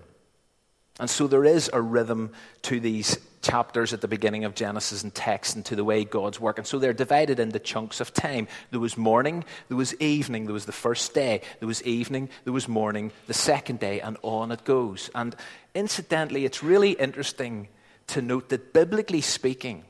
And 0.98 1.08
so 1.08 1.26
there 1.26 1.44
is 1.44 1.70
a 1.72 1.80
rhythm 1.80 2.32
to 2.62 2.80
these 2.80 3.18
chapters 3.46 3.92
at 3.92 4.00
the 4.00 4.08
beginning 4.08 4.44
of 4.44 4.54
Genesis 4.54 5.02
and 5.04 5.14
text 5.14 5.54
and 5.54 5.64
to 5.66 5.76
the 5.76 5.84
way 5.84 6.04
God's 6.04 6.40
work. 6.40 6.58
And 6.58 6.66
so 6.66 6.78
they're 6.78 6.92
divided 6.92 7.38
into 7.38 7.58
chunks 7.58 8.00
of 8.00 8.12
time. 8.12 8.48
There 8.72 8.80
was 8.80 8.96
morning, 8.96 9.44
there 9.68 9.76
was 9.76 9.94
evening, 10.00 10.46
there 10.46 10.54
was 10.54 10.66
the 10.66 10.72
first 10.72 11.14
day, 11.14 11.42
there 11.60 11.68
was 11.68 11.82
evening, 11.84 12.28
there 12.44 12.52
was 12.52 12.66
morning, 12.66 13.12
the 13.28 13.34
second 13.34 13.78
day, 13.78 14.00
and 14.00 14.16
on 14.22 14.50
it 14.50 14.64
goes. 14.64 15.10
And 15.14 15.36
incidentally, 15.74 16.44
it's 16.44 16.62
really 16.62 16.92
interesting 16.92 17.68
to 18.08 18.20
note 18.20 18.48
that 18.48 18.72
biblically 18.72 19.20
speaking, 19.20 19.84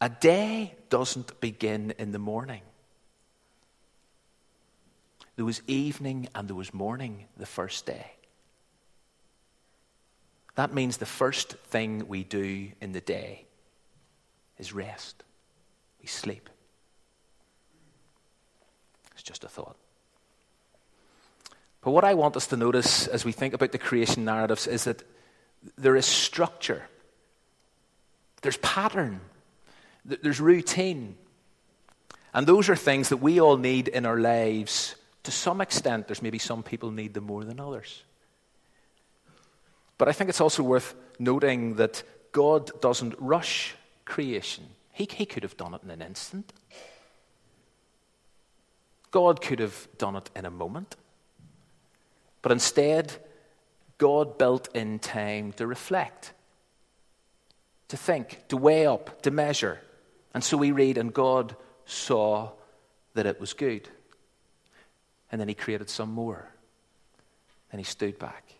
a 0.00 0.08
day 0.08 0.74
doesn't 0.88 1.40
begin 1.40 1.92
in 1.98 2.12
the 2.12 2.18
morning. 2.18 2.62
There 5.36 5.44
was 5.44 5.62
evening 5.66 6.28
and 6.34 6.48
there 6.48 6.56
was 6.56 6.72
morning 6.72 7.26
the 7.36 7.46
first 7.46 7.86
day. 7.86 8.12
That 10.56 10.74
means 10.74 10.96
the 10.96 11.06
first 11.06 11.52
thing 11.52 12.08
we 12.08 12.24
do 12.24 12.70
in 12.80 12.92
the 12.92 13.00
day 13.00 13.46
is 14.58 14.72
rest. 14.72 15.22
We 16.00 16.06
sleep. 16.06 16.50
It's 19.12 19.22
just 19.22 19.44
a 19.44 19.48
thought. 19.48 19.76
But 21.82 21.92
what 21.92 22.04
I 22.04 22.14
want 22.14 22.36
us 22.36 22.46
to 22.48 22.56
notice 22.56 23.06
as 23.06 23.24
we 23.24 23.32
think 23.32 23.54
about 23.54 23.72
the 23.72 23.78
creation 23.78 24.24
narratives 24.24 24.66
is 24.66 24.84
that 24.84 25.02
there 25.78 25.96
is 25.96 26.06
structure, 26.06 26.82
there's 28.42 28.58
pattern, 28.58 29.20
there's 30.04 30.40
routine. 30.40 31.16
And 32.32 32.46
those 32.46 32.68
are 32.68 32.76
things 32.76 33.08
that 33.08 33.16
we 33.16 33.40
all 33.40 33.56
need 33.56 33.88
in 33.88 34.06
our 34.06 34.18
lives 34.18 34.94
to 35.24 35.30
some 35.30 35.60
extent, 35.60 36.08
there's 36.08 36.22
maybe 36.22 36.38
some 36.38 36.62
people 36.62 36.90
need 36.90 37.14
them 37.14 37.24
more 37.24 37.44
than 37.44 37.60
others. 37.60 38.02
But 40.00 40.08
I 40.08 40.12
think 40.12 40.30
it's 40.30 40.40
also 40.40 40.62
worth 40.62 40.94
noting 41.18 41.74
that 41.74 42.02
God 42.32 42.70
doesn't 42.80 43.14
rush 43.18 43.74
creation. 44.06 44.64
He, 44.92 45.06
he 45.12 45.26
could 45.26 45.42
have 45.42 45.58
done 45.58 45.74
it 45.74 45.82
in 45.82 45.90
an 45.90 46.00
instant. 46.00 46.54
God 49.10 49.42
could 49.42 49.58
have 49.58 49.88
done 49.98 50.16
it 50.16 50.30
in 50.34 50.46
a 50.46 50.50
moment. 50.50 50.96
But 52.40 52.50
instead, 52.50 53.12
God 53.98 54.38
built 54.38 54.74
in 54.74 55.00
time 55.00 55.52
to 55.58 55.66
reflect, 55.66 56.32
to 57.88 57.98
think, 57.98 58.48
to 58.48 58.56
weigh 58.56 58.86
up, 58.86 59.20
to 59.20 59.30
measure. 59.30 59.82
And 60.32 60.42
so 60.42 60.56
we 60.56 60.72
read, 60.72 60.96
and 60.96 61.12
God 61.12 61.54
saw 61.84 62.52
that 63.12 63.26
it 63.26 63.38
was 63.38 63.52
good. 63.52 63.86
And 65.30 65.38
then 65.38 65.48
he 65.48 65.54
created 65.54 65.90
some 65.90 66.10
more. 66.10 66.48
And 67.70 67.78
he 67.78 67.84
stood 67.84 68.18
back. 68.18 68.54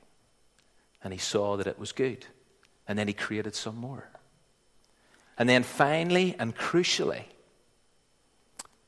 And 1.03 1.13
he 1.13 1.19
saw 1.19 1.57
that 1.57 1.67
it 1.67 1.79
was 1.79 1.93
good. 1.93 2.27
And 2.87 2.99
then 2.99 3.09
he 3.09 3.15
created 3.15 3.55
some 3.55 3.77
more. 3.77 4.09
And 5.39 5.49
then 5.49 5.63
finally 5.63 6.37
and 6.39 6.55
crucially, 6.55 7.23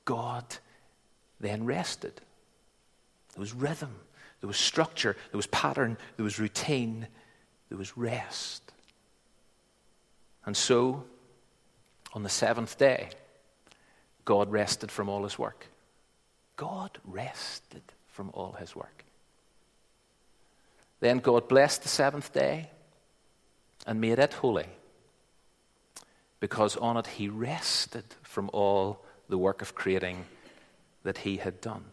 God 0.05 0.44
then 1.40 1.64
rested. 1.64 2.14
There 3.35 3.40
was 3.40 3.55
rhythm, 3.55 3.94
there 4.40 4.48
was 4.48 4.59
structure, 4.59 5.16
there 5.31 5.38
was 5.38 5.46
pattern, 5.46 5.96
there 6.16 6.25
was 6.25 6.38
routine, 6.38 7.07
there 7.68 7.79
was 7.79 7.96
rest. 7.96 8.72
And 10.44 10.57
so, 10.57 11.05
on 12.12 12.22
the 12.22 12.29
seventh 12.29 12.77
day, 12.77 13.09
God 14.25 14.51
rested 14.51 14.90
from 14.90 15.09
all 15.09 15.25
his 15.25 15.38
work. 15.38 15.66
God 16.57 16.98
rested 17.05 17.83
from 18.09 18.31
all 18.35 18.53
his 18.53 18.77
work. 18.77 19.05
Then 21.03 21.19
God 21.19 21.49
blessed 21.49 21.83
the 21.83 21.88
seventh 21.88 22.33
day 22.33 22.71
and 23.88 24.01
made 24.01 24.21
it 24.21 24.35
holy, 24.35 24.69
because 26.38 26.77
on 26.77 26.97
it 26.97 27.09
he 27.09 27.27
rested 27.29 28.05
from 28.23 28.49
all 28.53 29.05
the 29.29 29.37
work 29.37 29.62
of 29.62 29.75
creating 29.75 30.27
that 31.03 31.19
he 31.19 31.38
had 31.38 31.61
done. 31.61 31.87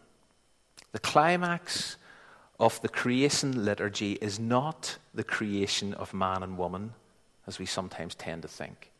The 0.92 1.00
climax 1.00 1.96
of 2.60 2.80
the 2.82 2.88
creation 2.88 3.64
liturgy 3.64 4.12
is 4.12 4.38
not 4.38 4.98
the 5.12 5.24
creation 5.24 5.92
of 5.92 6.14
man 6.14 6.44
and 6.44 6.56
woman, 6.56 6.92
as 7.48 7.58
we 7.58 7.66
sometimes 7.66 8.14
tend 8.14 8.42
to 8.42 8.48
think, 8.48 8.92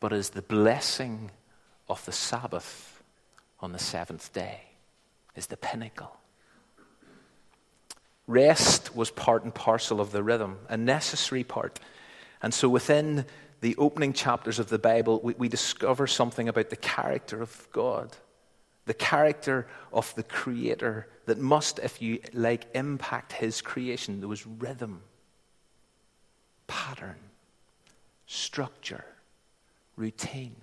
but 0.00 0.14
is 0.14 0.30
the 0.30 0.40
blessing 0.40 1.30
of 1.90 2.02
the 2.06 2.12
Sabbath 2.12 3.02
on 3.60 3.72
the 3.72 3.78
seventh 3.78 4.32
day 4.32 4.62
is 5.36 5.48
the 5.48 5.58
pinnacle. 5.58 6.16
Rest 8.28 8.94
was 8.94 9.10
part 9.10 9.42
and 9.42 9.54
parcel 9.54 10.00
of 10.00 10.12
the 10.12 10.22
rhythm, 10.22 10.58
a 10.68 10.76
necessary 10.76 11.42
part. 11.42 11.80
And 12.42 12.52
so 12.52 12.68
within 12.68 13.24
the 13.62 13.74
opening 13.76 14.12
chapters 14.12 14.58
of 14.58 14.68
the 14.68 14.78
Bible, 14.78 15.18
we, 15.22 15.32
we 15.32 15.48
discover 15.48 16.06
something 16.06 16.46
about 16.46 16.68
the 16.68 16.76
character 16.76 17.40
of 17.40 17.66
God, 17.72 18.14
the 18.84 18.92
character 18.92 19.66
of 19.94 20.14
the 20.14 20.22
Creator 20.22 21.08
that 21.24 21.38
must, 21.38 21.78
if 21.78 22.02
you 22.02 22.20
like, 22.34 22.66
impact 22.74 23.32
His 23.32 23.62
creation. 23.62 24.20
There 24.20 24.28
was 24.28 24.46
rhythm, 24.46 25.00
pattern, 26.66 27.16
structure, 28.26 29.06
routine, 29.96 30.54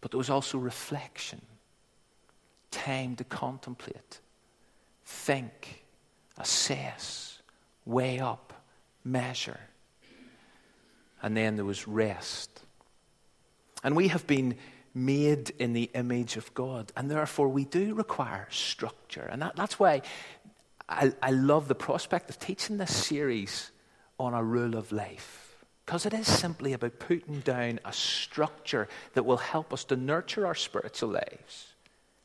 but 0.00 0.10
there 0.10 0.18
was 0.18 0.30
also 0.30 0.56
reflection 0.56 1.42
time 2.70 3.16
to 3.16 3.24
contemplate, 3.24 4.18
think, 5.04 5.83
assess, 6.38 7.38
weigh 7.84 8.18
up, 8.18 8.52
measure. 9.04 9.60
And 11.22 11.36
then 11.36 11.56
there 11.56 11.64
was 11.64 11.88
rest. 11.88 12.60
And 13.82 13.96
we 13.96 14.08
have 14.08 14.26
been 14.26 14.56
made 14.94 15.50
in 15.58 15.72
the 15.72 15.90
image 15.94 16.36
of 16.36 16.52
God, 16.54 16.92
and 16.96 17.10
therefore 17.10 17.48
we 17.48 17.64
do 17.64 17.94
require 17.94 18.46
structure. 18.50 19.28
And 19.30 19.42
that, 19.42 19.56
that's 19.56 19.78
why 19.78 20.02
I, 20.88 21.12
I 21.22 21.30
love 21.30 21.68
the 21.68 21.74
prospect 21.74 22.30
of 22.30 22.38
teaching 22.38 22.76
this 22.76 22.94
series 22.94 23.70
on 24.18 24.34
a 24.34 24.42
rule 24.42 24.76
of 24.76 24.92
life. 24.92 25.56
Because 25.84 26.06
it 26.06 26.14
is 26.14 26.26
simply 26.26 26.72
about 26.72 26.98
putting 26.98 27.40
down 27.40 27.80
a 27.84 27.92
structure 27.92 28.88
that 29.14 29.26
will 29.26 29.36
help 29.36 29.72
us 29.72 29.84
to 29.84 29.96
nurture 29.96 30.46
our 30.46 30.54
spiritual 30.54 31.10
lives 31.10 31.74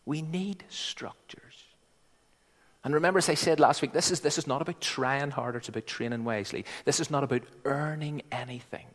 we 0.09 0.23
need 0.23 0.63
structures. 0.69 1.48
And 2.83 2.93
remember, 2.93 3.17
as 3.17 3.29
I 3.29 3.33
said 3.33 3.59
last 3.59 3.81
week, 3.81 3.91
this 3.91 4.09
is, 4.09 4.21
this 4.21 4.37
is 4.37 4.47
not 4.47 4.61
about 4.61 4.79
trying 4.79 5.31
harder, 5.31 5.57
it's 5.57 5.69
about 5.69 5.85
training 5.85 6.23
wisely. 6.23 6.65
This 6.85 6.99
is 6.99 7.11
not 7.11 7.23
about 7.23 7.43
earning 7.65 8.21
anything. 8.31 8.85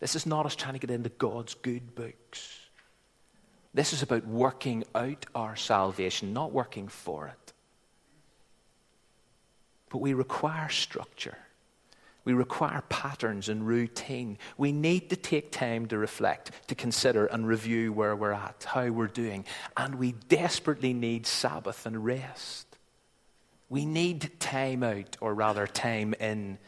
This 0.00 0.14
is 0.14 0.26
not 0.26 0.46
us 0.46 0.56
trying 0.56 0.74
to 0.74 0.78
get 0.78 0.90
into 0.90 1.10
God's 1.10 1.54
good 1.54 1.94
books. 1.94 2.58
This 3.74 3.92
is 3.92 4.02
about 4.02 4.26
working 4.26 4.84
out 4.94 5.26
our 5.34 5.56
salvation, 5.56 6.32
not 6.32 6.52
working 6.52 6.88
for 6.88 7.26
it. 7.26 7.52
But 9.90 9.98
we 9.98 10.14
require 10.14 10.70
structure. 10.70 11.36
We 12.24 12.32
require 12.32 12.82
patterns 12.88 13.48
and 13.48 13.66
routine. 13.66 14.38
We 14.56 14.72
need 14.72 15.10
to 15.10 15.16
take 15.16 15.52
time 15.52 15.86
to 15.88 15.98
reflect, 15.98 16.50
to 16.66 16.74
consider 16.74 17.26
and 17.26 17.46
review 17.46 17.92
where 17.92 18.16
we're 18.16 18.32
at, 18.32 18.64
how 18.66 18.88
we're 18.88 19.06
doing. 19.06 19.44
And 19.76 19.94
we 19.94 20.12
desperately 20.12 20.92
need 20.92 21.26
Sabbath 21.26 21.86
and 21.86 22.04
rest. 22.04 22.65
We 23.68 23.84
need 23.84 24.38
time 24.38 24.82
out, 24.82 25.16
or 25.20 25.34
rather, 25.34 25.66
time 25.66 26.14
in, 26.14 26.58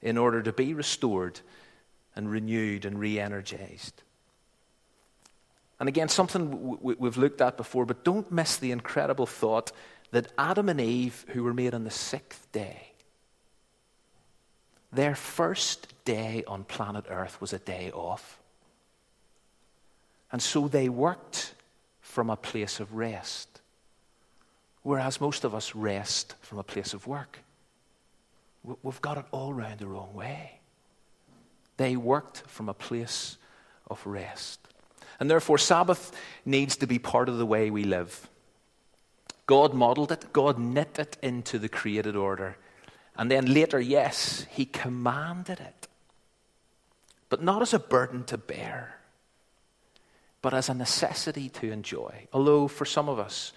in 0.00 0.16
order 0.16 0.42
to 0.42 0.52
be 0.52 0.74
restored 0.74 1.40
and 2.14 2.30
renewed 2.30 2.84
and 2.84 2.98
re 2.98 3.18
energized. 3.18 4.02
And 5.78 5.88
again, 5.88 6.08
something 6.08 6.78
we've 6.80 7.18
looked 7.18 7.40
at 7.40 7.56
before, 7.56 7.84
but 7.84 8.04
don't 8.04 8.32
miss 8.32 8.56
the 8.56 8.72
incredible 8.72 9.26
thought 9.26 9.72
that 10.10 10.32
Adam 10.38 10.68
and 10.68 10.80
Eve, 10.80 11.26
who 11.28 11.42
were 11.42 11.52
made 11.52 11.74
on 11.74 11.84
the 11.84 11.90
sixth 11.90 12.50
day, 12.52 12.92
their 14.92 15.14
first 15.14 15.92
day 16.04 16.44
on 16.46 16.64
planet 16.64 17.04
Earth 17.10 17.40
was 17.40 17.52
a 17.52 17.58
day 17.58 17.90
off. 17.92 18.38
And 20.32 20.40
so 20.40 20.68
they 20.68 20.88
worked 20.88 21.54
from 22.00 22.30
a 22.30 22.36
place 22.36 22.80
of 22.80 22.94
rest, 22.94 23.55
whereas 24.86 25.20
most 25.20 25.42
of 25.42 25.52
us 25.52 25.74
rest 25.74 26.36
from 26.40 26.58
a 26.58 26.62
place 26.62 26.94
of 26.94 27.08
work. 27.08 27.40
We've 28.84 29.00
got 29.00 29.18
it 29.18 29.24
all 29.32 29.52
round 29.52 29.80
the 29.80 29.88
wrong 29.88 30.14
way. 30.14 30.60
They 31.76 31.96
worked 31.96 32.44
from 32.46 32.68
a 32.68 32.74
place 32.74 33.36
of 33.90 34.00
rest. 34.06 34.60
And 35.18 35.28
therefore, 35.28 35.58
Sabbath 35.58 36.16
needs 36.44 36.76
to 36.76 36.86
be 36.86 37.00
part 37.00 37.28
of 37.28 37.36
the 37.36 37.44
way 37.44 37.68
we 37.68 37.82
live. 37.82 38.28
God 39.46 39.74
modeled 39.74 40.12
it, 40.12 40.32
God 40.32 40.56
knit 40.56 41.00
it 41.00 41.16
into 41.20 41.58
the 41.58 41.68
created 41.68 42.14
order. 42.14 42.56
And 43.16 43.28
then 43.28 43.52
later, 43.52 43.80
yes, 43.80 44.46
He 44.50 44.66
commanded 44.66 45.58
it. 45.58 45.88
But 47.28 47.42
not 47.42 47.60
as 47.60 47.74
a 47.74 47.80
burden 47.80 48.22
to 48.26 48.38
bear, 48.38 49.00
but 50.42 50.54
as 50.54 50.68
a 50.68 50.74
necessity 50.74 51.48
to 51.48 51.72
enjoy. 51.72 52.28
Although, 52.32 52.68
for 52.68 52.84
some 52.84 53.08
of 53.08 53.18
us, 53.18 53.52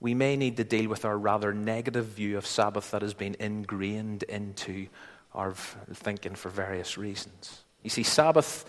we 0.00 0.14
may 0.14 0.36
need 0.36 0.56
to 0.56 0.64
deal 0.64 0.88
with 0.88 1.04
our 1.04 1.16
rather 1.16 1.52
negative 1.52 2.06
view 2.06 2.38
of 2.38 2.46
Sabbath 2.46 2.90
that 2.90 3.02
has 3.02 3.14
been 3.14 3.36
ingrained 3.38 4.22
into 4.24 4.86
our 5.34 5.52
thinking 5.52 6.34
for 6.34 6.48
various 6.48 6.96
reasons. 6.96 7.62
You 7.82 7.90
see, 7.90 8.02
Sabbath, 8.02 8.64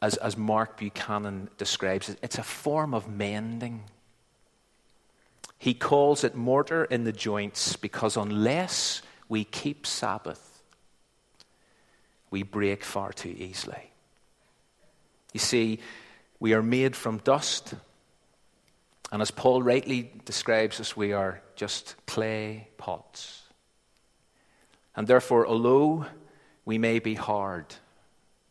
as, 0.00 0.16
as 0.16 0.36
Mark 0.36 0.78
Buchanan 0.78 1.50
describes 1.58 2.08
it, 2.08 2.18
it's 2.22 2.38
a 2.38 2.42
form 2.44 2.94
of 2.94 3.08
mending. 3.08 3.84
He 5.58 5.74
calls 5.74 6.22
it 6.22 6.36
mortar 6.36 6.84
in 6.84 7.02
the 7.04 7.12
joints 7.12 7.74
because 7.74 8.16
unless 8.16 9.02
we 9.28 9.44
keep 9.44 9.86
Sabbath, 9.86 10.62
we 12.30 12.44
break 12.44 12.84
far 12.84 13.12
too 13.12 13.34
easily. 13.36 13.90
You 15.32 15.40
see, 15.40 15.80
we 16.38 16.54
are 16.54 16.62
made 16.62 16.94
from 16.94 17.18
dust. 17.18 17.74
And 19.10 19.22
as 19.22 19.30
Paul 19.30 19.62
rightly 19.62 20.10
describes 20.24 20.80
us, 20.80 20.96
we 20.96 21.12
are 21.12 21.40
just 21.56 21.94
clay 22.06 22.68
pots. 22.76 23.42
And 24.94 25.06
therefore, 25.06 25.46
although 25.46 26.06
we 26.64 26.76
may 26.76 26.98
be 26.98 27.14
hard, 27.14 27.66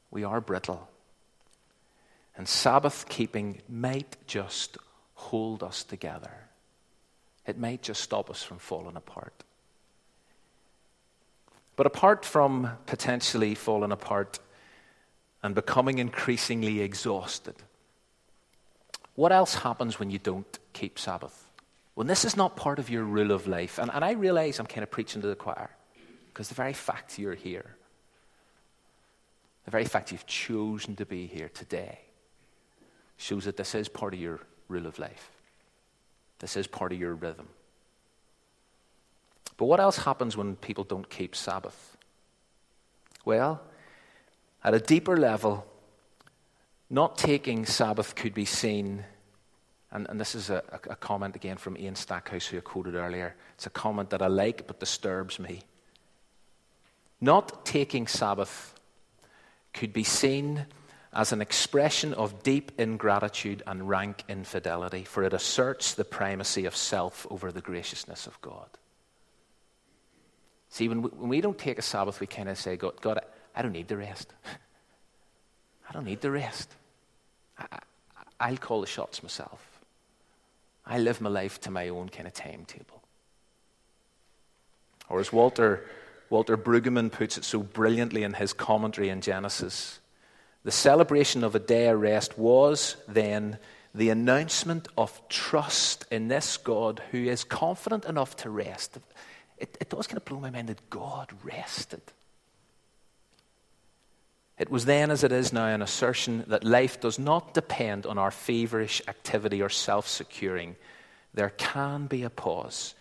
we 0.10 0.24
are 0.24 0.42
brittle. 0.42 0.90
And 2.36 2.48
Sabbath 2.48 3.08
keeping 3.10 3.62
might 3.68 4.18
just 4.26 4.78
hold 5.14 5.62
us 5.64 5.84
together. 5.84 6.32
It 7.46 7.58
might 7.58 7.82
just 7.82 8.02
stop 8.02 8.30
us 8.30 8.44
from 8.44 8.58
falling 8.58 8.96
apart. 8.96 9.44
But 11.76 11.86
apart 11.86 12.26
from 12.26 12.72
potentially 12.88 13.54
falling 13.54 13.92
apart 13.92 14.40
and 15.44 15.54
becoming 15.54 16.00
increasingly 16.00 16.82
exhausted, 16.82 17.56
what 19.18 19.32
else 19.32 19.56
happens 19.56 19.98
when 19.98 20.12
you 20.12 20.20
don't 20.20 20.60
keep 20.74 21.00
Sabbath? 21.00 21.50
When 21.96 22.06
this 22.06 22.24
is 22.24 22.38
not 22.38 22.56
part 22.56 22.78
of 22.78 22.88
your 22.88 23.04
rule 23.04 23.32
of 23.32 23.48
life, 23.48 23.80
and, 23.80 23.90
and 23.92 24.06
I 24.06 24.12
realize 24.12 24.60
I'm 24.60 24.68
kind 24.68 24.84
of 24.84 24.92
preaching 24.92 25.24
to 25.24 25.28
the 25.28 25.36
choir, 25.36 25.72
because 26.28 26.50
the 26.50 26.54
very 26.54 26.74
fact 26.74 27.18
you're 27.18 27.34
here, 27.34 27.76
the 29.66 29.72
very 29.72 29.86
fact 29.86 30.12
you've 30.12 30.28
chosen 30.28 30.96
to 30.98 31.06
be 31.06 31.26
here 31.26 31.50
today, 31.50 31.98
shows 33.18 33.46
that 33.46 33.58
this 33.58 33.74
is 33.74 33.90
part 33.90 34.14
of 34.14 34.20
your 34.20 34.40
rule 34.68 34.86
of 34.86 35.00
life. 35.00 35.32
This 36.38 36.56
is 36.56 36.68
part 36.68 36.94
of 36.94 37.00
your 37.00 37.16
rhythm. 37.16 37.48
But 39.58 39.66
what 39.66 39.80
else 39.80 39.98
happens 39.98 40.38
when 40.38 40.58
people 40.58 40.84
don't 40.84 41.10
keep 41.10 41.36
Sabbath? 41.36 41.98
Well, 43.26 43.62
at 44.64 44.76
a 44.76 44.80
deeper 44.80 45.18
level, 45.18 45.66
not 46.90 47.18
taking 47.18 47.66
Sabbath 47.66 48.16
could 48.16 48.34
be 48.34 48.46
seen, 48.46 49.04
and, 49.92 50.08
and 50.10 50.20
this 50.20 50.36
is 50.36 50.50
a, 50.50 50.64
a, 50.90 50.96
comment 50.96 51.36
again 51.36 51.58
from 51.58 51.78
Ian 51.78 51.96
Stackhouse, 51.96 52.46
who 52.46 52.58
I 52.58 52.62
quoted 52.62 52.96
earlier. 52.96 53.36
It's 53.56 53.66
a 53.66 53.72
comment 53.72 54.10
that 54.12 54.22
I 54.22 54.28
like 54.28 54.68
but 54.68 54.80
disturbs 54.80 55.40
me. 55.40 55.62
Not 57.20 57.66
taking 57.66 58.08
Sabbath 58.08 58.74
could 59.74 59.92
be 59.92 60.04
seen 60.04 60.66
as 61.14 61.32
an 61.32 61.42
expression 61.42 62.14
of 62.14 62.44
deep 62.44 62.72
ingratitude 62.78 63.64
and 63.66 63.90
rank 63.90 64.24
infidelity, 64.30 65.04
for 65.04 65.24
it 65.24 65.34
asserts 65.34 65.94
the 65.94 66.06
primacy 66.06 66.66
of 66.66 66.76
self 66.76 67.26
over 67.30 67.52
the 67.52 67.62
graciousness 67.62 68.28
of 68.28 68.40
God. 68.42 68.70
See, 70.70 70.88
when 70.88 71.02
we, 71.02 71.10
when 71.10 71.30
we 71.30 71.42
don't 71.42 71.58
take 71.58 71.80
a 71.80 71.82
Sabbath, 71.82 72.20
we 72.20 72.28
kind 72.28 72.50
of 72.50 72.58
say, 72.58 72.78
God, 72.78 73.02
God 73.02 73.20
I 73.56 73.62
don't 73.62 73.72
need 73.72 73.88
the 73.88 73.98
rest. 73.98 74.34
I 75.90 75.94
don't 75.94 76.06
need 76.06 76.22
the 76.22 76.32
rest. 76.32 76.70
I, 78.40 78.50
will 78.50 78.58
call 78.58 78.82
the 78.82 78.88
shots 78.88 79.24
myself. 79.24 79.80
I 80.86 81.00
live 81.00 81.22
my 81.22 81.30
life 81.30 81.60
to 81.62 81.72
my 81.72 81.90
own 81.90 82.10
kind 82.10 82.28
of 82.28 82.34
timetable. 82.34 83.02
Or 85.10 85.20
as 85.20 85.32
Walter, 85.32 85.86
Walter 86.30 86.58
Brueggemann 86.58 87.12
puts 87.12 87.38
it 87.38 87.46
so 87.46 87.60
brilliantly 87.60 88.24
in 88.24 88.34
his 88.34 88.54
commentary 88.54 89.10
in 89.10 89.22
Genesis, 89.22 90.00
the 90.64 90.72
celebration 90.72 91.44
of 91.44 91.56
a 91.56 91.60
day 91.60 91.88
of 91.88 92.02
rest 92.02 92.38
was 92.38 92.98
then 93.08 93.58
the 93.96 94.10
announcement 94.10 94.88
of 94.98 95.22
trust 95.30 96.06
in 96.12 96.28
this 96.28 96.58
God 96.58 97.02
who 97.12 97.24
is 97.24 97.44
confident 97.44 98.06
enough 98.06 98.36
to 98.38 98.50
rest. 98.50 98.98
It, 99.58 99.78
it 99.80 99.90
does 99.90 100.08
kind 100.08 100.18
of 100.18 100.26
blow 100.26 100.40
my 100.40 100.50
mind 100.50 100.68
that 100.68 100.90
God 100.90 101.32
rested. 101.44 102.02
It 104.58 104.72
was 104.72 104.86
then, 104.86 105.12
as 105.12 105.24
it 105.24 105.32
is 105.32 105.54
now, 105.54 105.68
an 105.68 105.84
assertion 105.84 106.44
that 106.48 106.64
life 106.64 107.00
does 107.00 107.20
not 107.20 107.54
depend 107.54 108.06
on 108.06 108.18
our 108.18 108.32
feverish 108.32 109.02
activity 109.08 109.62
or 109.62 109.70
self 109.70 110.08
securing. 110.08 110.76
There 111.34 111.52
can 111.58 112.08
be 112.08 112.24
a 112.24 112.30
pause 112.30 112.96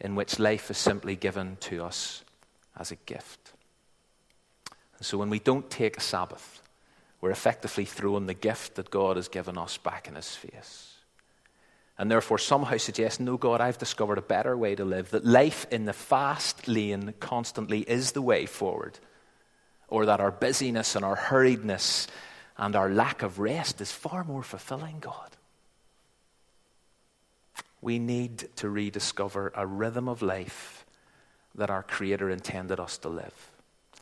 in 0.00 0.14
which 0.14 0.38
life 0.38 0.70
is 0.70 0.76
simply 0.76 1.16
given 1.16 1.56
to 1.60 1.82
us 1.84 2.22
as 2.76 2.90
a 2.90 2.96
gift. 2.96 3.52
And 4.98 5.06
so 5.06 5.16
when 5.16 5.30
we 5.30 5.38
don't 5.38 5.70
take 5.70 5.96
a 5.96 6.02
Sabbath, 6.02 6.62
we're 7.20 7.30
effectively 7.30 7.86
throwing 7.86 8.26
the 8.26 8.34
gift 8.34 8.74
that 8.74 8.90
God 8.90 9.16
has 9.16 9.28
given 9.28 9.56
us 9.56 9.78
back 9.78 10.06
in 10.06 10.16
His 10.16 10.34
face. 10.34 10.94
And 11.96 12.10
therefore, 12.10 12.38
somehow 12.38 12.76
suggest, 12.76 13.20
no, 13.20 13.36
God, 13.36 13.60
I've 13.60 13.78
discovered 13.78 14.18
a 14.18 14.22
better 14.22 14.56
way 14.56 14.74
to 14.74 14.84
live, 14.84 15.10
that 15.10 15.24
life 15.24 15.66
in 15.70 15.86
the 15.86 15.92
fast 15.92 16.68
lane 16.68 17.14
constantly 17.18 17.80
is 17.80 18.12
the 18.12 18.22
way 18.22 18.46
forward 18.46 19.00
or 19.88 20.06
that 20.06 20.20
our 20.20 20.30
busyness 20.30 20.94
and 20.94 21.04
our 21.04 21.16
hurriedness 21.16 22.06
and 22.56 22.76
our 22.76 22.90
lack 22.90 23.22
of 23.22 23.38
rest 23.38 23.80
is 23.80 23.90
far 23.90 24.24
more 24.24 24.42
fulfilling, 24.42 24.98
God. 25.00 25.30
We 27.80 27.98
need 27.98 28.48
to 28.56 28.68
rediscover 28.68 29.52
a 29.54 29.66
rhythm 29.66 30.08
of 30.08 30.20
life 30.20 30.84
that 31.54 31.70
our 31.70 31.82
Creator 31.82 32.30
intended 32.30 32.80
us 32.80 32.98
to 32.98 33.08
live. 33.08 33.50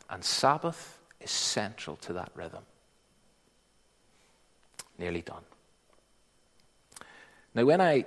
And 0.09 0.23
Sabbath 0.23 0.97
is 1.21 1.31
central 1.31 1.95
to 1.97 2.13
that 2.13 2.31
rhythm. 2.35 2.63
Nearly 4.97 5.21
done. 5.21 5.43
Now, 7.53 7.65
when 7.65 7.81
I 7.81 8.05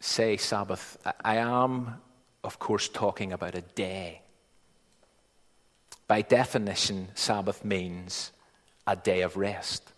say 0.00 0.36
Sabbath, 0.36 0.98
I 1.24 1.36
am, 1.36 2.00
of 2.44 2.58
course, 2.58 2.88
talking 2.88 3.32
about 3.32 3.54
a 3.54 3.62
day 3.62 4.22
by 6.08 6.22
definition, 6.22 7.08
Sabbath 7.14 7.64
means 7.64 8.32
a 8.86 8.96
day 8.96 9.22
of 9.22 9.36
rest. 9.36 9.92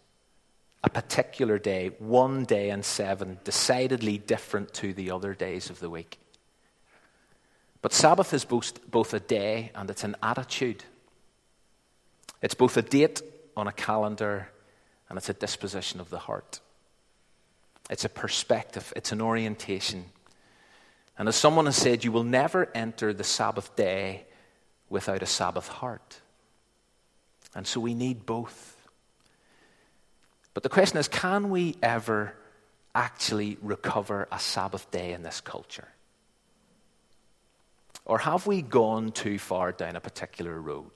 A 0.83 0.89
particular 0.89 1.59
day, 1.59 1.91
one 1.99 2.45
day 2.45 2.71
in 2.71 2.83
seven, 2.83 3.39
decidedly 3.45 4.17
different 4.17 4.73
to 4.75 4.93
the 4.93 5.11
other 5.11 5.35
days 5.35 5.71
of 5.71 5.81
the 5.81 5.91
week. 5.91 6.19
But 7.83 7.93
Sabbath 7.93 8.33
is 8.33 8.45
both, 8.45 8.91
both 8.91 9.13
a 9.13 9.21
day 9.21 9.71
and 9.75 9.91
it's 9.91 10.05
an 10.05 10.17
attitude. 10.23 10.85
It's 12.43 12.55
both 12.55 12.77
a 12.77 12.83
date 12.83 13.23
on 13.57 13.67
a 13.67 13.73
calendar 13.73 14.49
and 15.09 15.19
it's 15.19 15.29
a 15.29 15.35
disposition 15.35 16.01
of 16.01 16.11
the 16.11 16.19
heart. 16.19 16.61
It's 17.91 18.05
a 18.05 18.09
perspective, 18.09 18.93
it's 18.97 19.13
an 19.13 19.21
orientation. 19.21 20.07
And 21.19 21.29
as 21.29 21.37
someone 21.37 21.67
has 21.67 21.77
said, 21.77 22.05
you 22.05 22.13
will 22.13 22.25
never 22.25 22.71
enter 22.75 23.13
the 23.13 23.25
Sabbath 23.25 23.75
day 23.75 24.25
without 24.89 25.23
a 25.23 25.27
Sabbath 25.27 25.69
heart. 25.69 26.21
And 27.55 27.67
so 27.67 27.81
we 27.81 27.95
need 27.95 28.27
both. 28.27 28.77
But 30.55 30.63
the 30.63 30.69
question 30.69 30.99
is 30.99 31.09
can 31.09 31.51
we 31.51 31.77
ever 31.83 32.35
actually 32.95 33.59
recover 33.63 34.29
a 34.33 34.39
Sabbath 34.39 34.91
day 34.91 35.13
in 35.13 35.23
this 35.23 35.41
culture? 35.41 35.89
Or 38.05 38.19
have 38.19 38.47
we 38.47 38.63
gone 38.63 39.13
too 39.13 39.39
far 39.39 39.71
down 39.73 39.95
a 39.95 40.01
particular 40.01 40.59
road? 40.61 40.91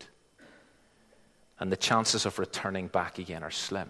And 1.61 1.71
the 1.71 1.77
chances 1.77 2.27
of 2.27 2.39
returning 2.39 2.89
back 2.89 3.19
again 3.19 3.43
are 3.43 3.51
slim. 3.51 3.89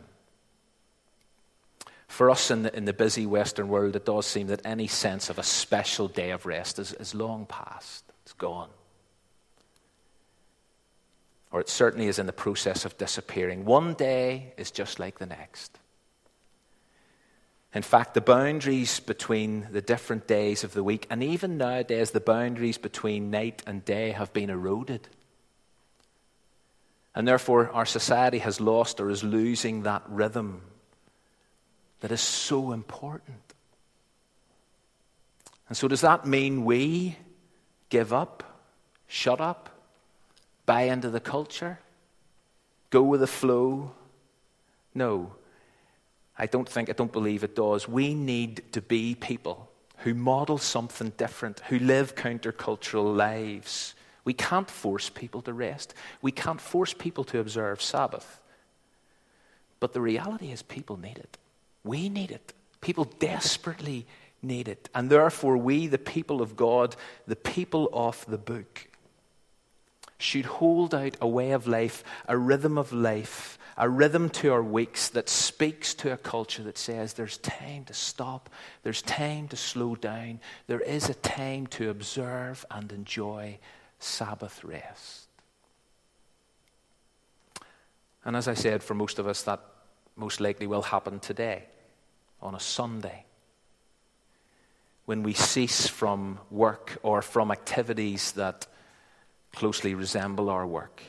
For 2.09 2.29
us 2.29 2.51
in 2.51 2.65
the, 2.65 2.77
in 2.77 2.85
the 2.85 2.93
busy 2.93 3.25
Western 3.25 3.69
world, 3.69 3.97
it 3.97 4.05
does 4.05 4.27
seem 4.27 4.49
that 4.49 4.67
any 4.67 4.89
sense 4.89 5.31
of 5.31 5.39
a 5.39 5.43
special 5.43 6.09
day 6.09 6.33
of 6.33 6.45
rest 6.45 6.79
is, 6.79 6.93
is 6.93 7.15
long 7.15 7.47
past. 7.47 8.05
It's 8.25 8.35
gone. 8.35 8.69
Or 11.53 11.61
it 11.61 11.69
certainly 11.69 12.09
is 12.09 12.19
in 12.19 12.27
the 12.27 12.33
process 12.33 12.85
of 12.85 12.97
disappearing. 12.97 13.67
One 13.67 13.95
day 13.95 14.55
is 14.57 14.71
just 14.71 14.99
like 14.99 15.19
the 15.19 15.27
next. 15.27 15.79
In 17.75 17.83
fact, 17.83 18.15
the 18.15 18.21
boundaries 18.21 19.01
between 19.01 19.69
the 19.71 19.81
different 19.81 20.27
days 20.27 20.65
of 20.65 20.75
the 20.75 20.85
week, 20.85 21.07
and 21.09 21.23
even 21.23 21.57
nowadays, 21.57 22.11
the 22.11 22.21
boundaries 22.21 22.77
between 22.79 23.31
night 23.31 23.63
and 23.67 23.85
day 23.85 24.11
have 24.11 24.33
been 24.33 24.51
eroded. 24.51 25.09
And 27.15 27.27
therefore, 27.27 27.71
our 27.71 27.87
society 27.87 28.39
has 28.39 28.61
lost 28.61 29.01
or 29.01 29.11
is 29.11 29.23
losing 29.23 29.83
that 29.83 30.03
rhythm 30.09 30.63
that 32.01 32.13
is 32.13 32.21
so 32.21 32.73
important. 32.73 33.55
And 35.69 35.77
so, 35.77 35.89
does 35.89 36.03
that 36.03 36.27
mean 36.27 36.65
we 36.65 37.17
give 37.89 38.13
up, 38.13 38.61
shut 39.07 39.41
up, 39.41 39.72
buy 40.67 40.83
into 40.83 41.11
the 41.11 41.21
culture, 41.21 41.79
go 42.91 43.03
with 43.03 43.21
the 43.21 43.27
flow? 43.27 43.93
No, 44.95 45.33
I 46.39 46.47
don't 46.47 46.69
think, 46.69 46.91
I 46.91 46.93
don't 46.93 47.13
believe 47.13 47.45
it 47.45 47.55
does. 47.55 47.89
We 47.89 48.15
need 48.15 48.73
to 48.73 48.81
be 48.81 49.15
people 49.15 49.71
who 49.99 50.15
model 50.15 50.59
something 50.59 51.13
different, 51.17 51.61
who 51.69 51.79
live 51.79 52.15
countercultural 52.15 53.17
lives. 53.17 53.95
We 54.25 54.33
can't 54.33 54.71
force 54.71 55.09
people 55.09 55.43
to 55.43 55.53
rest. 55.53 55.95
We 56.21 56.33
can't 56.33 56.61
force 56.61 56.95
people 56.95 57.25
to 57.25 57.39
observe 57.39 57.83
Sabbath. 57.83 58.41
But 59.81 59.93
the 59.93 60.01
reality 60.01 60.53
is, 60.53 60.63
people 60.63 60.97
need 60.97 61.19
it. 61.19 61.39
We 61.85 62.09
need 62.09 62.31
it. 62.31 62.53
People 62.81 63.05
desperately 63.19 64.07
need 64.43 64.69
it. 64.69 64.89
And 64.95 65.11
therefore, 65.11 65.57
we, 65.57 65.87
the 65.87 65.99
people 65.99 66.41
of 66.43 66.57
God, 66.57 66.97
the 67.27 67.37
people 67.37 67.89
of 67.93 68.25
the 68.27 68.39
book, 68.39 68.89
should 70.23 70.47
hold 70.47 70.95
out 70.95 71.17
a 71.21 71.29
way 71.29 71.51
of 71.51 71.67
life, 71.67 72.05
a 72.29 72.37
rhythm 72.37 72.79
of 72.79 72.93
life, 72.93 73.59
a 73.77 73.89
rhythm 73.89 74.29
to 74.31 74.53
our 74.53 74.63
weeks 74.63 75.09
that 75.11 75.29
speaks 75.29 75.95
to 75.95 76.13
a 76.13 76.17
culture 76.17 76.63
that 76.63 76.79
says 76.79 77.15
there's 77.15 77.39
time 77.39 77.85
to 77.85 77.95
stop, 77.95 78.51
there's 78.83 79.03
time 79.03 79.49
to 79.49 79.57
slow 79.57 79.95
down, 79.95 80.41
there 80.67 80.81
is 80.81 81.09
a 81.09 81.15
time 81.15 81.67
to 81.67 81.91
observe 81.91 82.65
and 82.71 82.93
enjoy 82.93 83.59
Sabbath 83.99 84.63
rest. 84.63 85.27
And 88.25 88.37
as 88.37 88.47
I 88.47 88.55
said, 88.55 88.83
for 88.83 88.95
most 88.95 89.19
of 89.19 89.27
us, 89.27 89.43
that 89.43 89.61
most 90.17 90.41
likely 90.41 90.67
will 90.67 90.83
happen 90.83 91.19
today 91.19 91.65
on 92.41 92.55
a 92.55 92.61
Sunday 92.61 93.25
when 95.07 95.23
we 95.23 95.33
cease 95.33 95.89
from 95.89 96.39
work 96.51 96.99
or 97.03 97.23
from 97.23 97.51
activities 97.51 98.33
that 98.33 98.67
closely 99.55 99.95
resemble 99.95 100.51
our 100.51 100.67
work. 100.67 101.03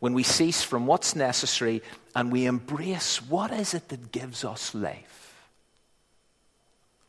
When 0.00 0.12
we 0.12 0.22
cease 0.22 0.62
from 0.62 0.86
what's 0.86 1.16
necessary 1.16 1.82
and 2.14 2.30
we 2.30 2.46
embrace 2.46 3.22
what 3.22 3.52
is 3.52 3.74
it 3.74 3.88
that 3.88 4.12
gives 4.12 4.44
us 4.44 4.74
life. 4.74 5.48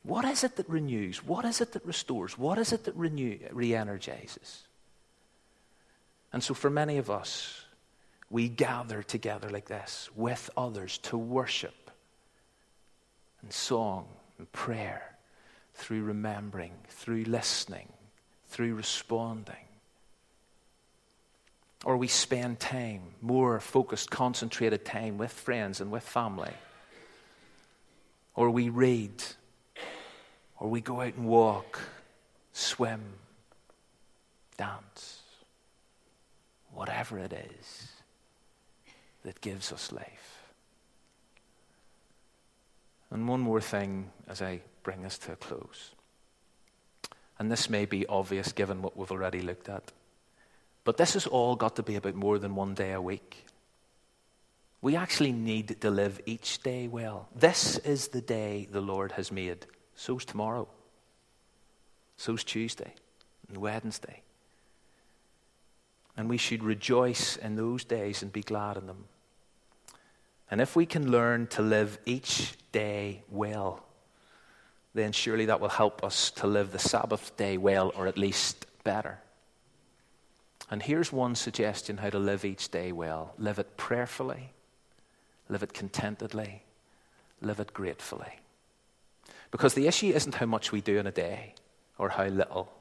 What 0.03 0.23
is 0.23 0.43
it 0.43 0.55
that 0.57 0.69
renews? 0.69 1.25
What 1.25 1.45
is 1.45 1.61
it 1.61 1.73
that 1.73 1.85
restores? 1.85 2.37
What 2.37 2.57
is 2.57 2.71
it 2.71 2.83
that 2.85 2.95
re-energizes? 2.95 4.63
And 6.31 6.43
so 6.43 6.53
for 6.53 6.69
many 6.69 6.97
of 6.97 7.09
us, 7.09 7.65
we 8.29 8.47
gather 8.49 9.01
together 9.01 9.49
like 9.49 9.65
this 9.65 10.09
with 10.15 10.49
others 10.55 10.99
to 10.99 11.17
worship 11.17 11.91
and 13.41 13.51
song 13.51 14.07
and 14.37 14.51
prayer, 14.51 15.15
through 15.73 16.03
remembering, 16.03 16.73
through 16.87 17.23
listening, 17.23 17.89
through 18.47 18.75
responding. 18.75 19.64
Or 21.85 21.97
we 21.97 22.07
spend 22.07 22.59
time, 22.59 23.01
more 23.21 23.59
focused, 23.59 24.09
concentrated 24.09 24.83
time 24.83 25.19
with 25.19 25.31
friends 25.31 25.79
and 25.79 25.91
with 25.91 26.03
family. 26.03 26.51
Or 28.33 28.49
we 28.49 28.69
read, 28.69 29.23
or 30.59 30.67
we 30.67 30.81
go 30.81 30.99
out 30.99 31.13
and 31.13 31.27
walk, 31.27 31.79
swim, 32.53 33.01
dance, 34.57 35.21
whatever 36.73 37.19
it 37.19 37.31
is 37.31 37.87
that 39.23 39.39
gives 39.39 39.71
us 39.71 39.91
life. 39.91 40.43
And 43.11 43.27
one 43.27 43.41
more 43.41 43.61
thing 43.61 44.09
as 44.27 44.41
I 44.41 44.61
bring 44.81 45.05
us 45.05 45.19
to 45.19 45.33
a 45.33 45.35
close. 45.35 45.91
And 47.37 47.51
this 47.51 47.69
may 47.69 47.85
be 47.85 48.07
obvious 48.07 48.51
given 48.51 48.81
what 48.81 48.97
we've 48.97 49.11
already 49.11 49.41
looked 49.41 49.69
at. 49.69 49.91
But 50.85 50.97
this 50.97 51.15
has 51.15 51.27
all 51.27 51.55
got 51.55 51.75
to 51.75 51.83
be 51.83 51.95
about 51.95 52.15
more 52.15 52.39
than 52.39 52.55
one 52.55 52.75
day 52.75 52.93
a 52.93 53.01
week. 53.01 53.45
We 54.81 54.95
actually 54.95 55.31
need 55.31 55.81
to 55.81 55.89
live 55.89 56.21
each 56.27 56.61
day 56.61 56.87
well. 56.87 57.27
This 57.35 57.79
is 57.79 58.09
the 58.09 58.21
day 58.21 58.67
the 58.71 58.81
Lord 58.81 59.13
has 59.13 59.31
made. 59.31 59.65
So's 59.95 60.23
tomorrow. 60.23 60.67
So's 62.17 62.43
Tuesday 62.43 62.93
and 63.49 63.57
Wednesday. 63.57 64.21
And 66.15 66.29
we 66.29 66.37
should 66.37 66.63
rejoice 66.63 67.35
in 67.35 67.55
those 67.55 67.83
days 67.83 68.21
and 68.21 68.31
be 68.31 68.43
glad 68.43 68.77
in 68.77 68.85
them. 68.85 69.05
And 70.51 70.61
if 70.61 70.75
we 70.75 70.85
can 70.85 71.09
learn 71.11 71.47
to 71.47 71.63
live 71.63 71.97
each 72.05 72.53
day 72.71 73.23
well, 73.29 73.83
then 74.93 75.11
surely 75.11 75.47
that 75.47 75.59
will 75.59 75.69
help 75.69 76.03
us 76.03 76.29
to 76.31 76.47
live 76.47 76.71
the 76.71 76.79
Sabbath 76.79 77.35
day 77.35 77.57
well, 77.57 77.91
or 77.97 78.05
at 78.05 78.19
least 78.19 78.67
better. 78.83 79.19
And 80.69 80.81
here's 80.81 81.11
one 81.11 81.35
suggestion 81.35 81.97
how 81.97 82.09
to 82.09 82.19
live 82.19 82.43
each 82.43 82.69
day 82.69 82.91
well 82.91 83.33
live 83.37 83.59
it 83.59 83.77
prayerfully, 83.77 84.51
live 85.49 85.63
it 85.63 85.73
contentedly, 85.73 86.63
live 87.41 87.59
it 87.59 87.73
gratefully. 87.73 88.39
Because 89.51 89.73
the 89.73 89.87
issue 89.87 90.07
isn't 90.07 90.35
how 90.35 90.45
much 90.45 90.71
we 90.71 90.81
do 90.81 90.97
in 90.97 91.07
a 91.07 91.11
day 91.11 91.53
or 91.97 92.09
how 92.09 92.25
little. 92.25 92.71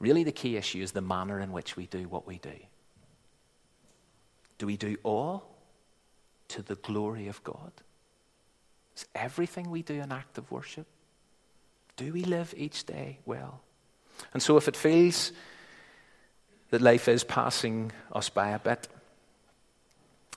Really, 0.00 0.24
the 0.24 0.32
key 0.32 0.56
issue 0.56 0.82
is 0.82 0.92
the 0.92 1.00
manner 1.00 1.40
in 1.40 1.52
which 1.52 1.76
we 1.76 1.86
do 1.86 2.08
what 2.08 2.26
we 2.26 2.38
do. 2.38 2.54
Do 4.58 4.66
we 4.66 4.76
do 4.76 4.96
all 5.02 5.44
to 6.48 6.62
the 6.62 6.74
glory 6.76 7.28
of 7.28 7.42
God? 7.44 7.72
Is 8.96 9.06
everything 9.14 9.70
we 9.70 9.82
do 9.82 10.00
an 10.00 10.12
act 10.12 10.38
of 10.38 10.50
worship? 10.50 10.86
Do 11.96 12.12
we 12.12 12.24
live 12.24 12.54
each 12.56 12.84
day 12.84 13.18
well? 13.24 13.60
And 14.32 14.42
so, 14.42 14.56
if 14.56 14.66
it 14.68 14.76
feels 14.76 15.32
that 16.70 16.82
life 16.82 17.08
is 17.08 17.24
passing 17.24 17.92
us 18.12 18.28
by 18.28 18.50
a 18.50 18.58
bit, 18.58 18.88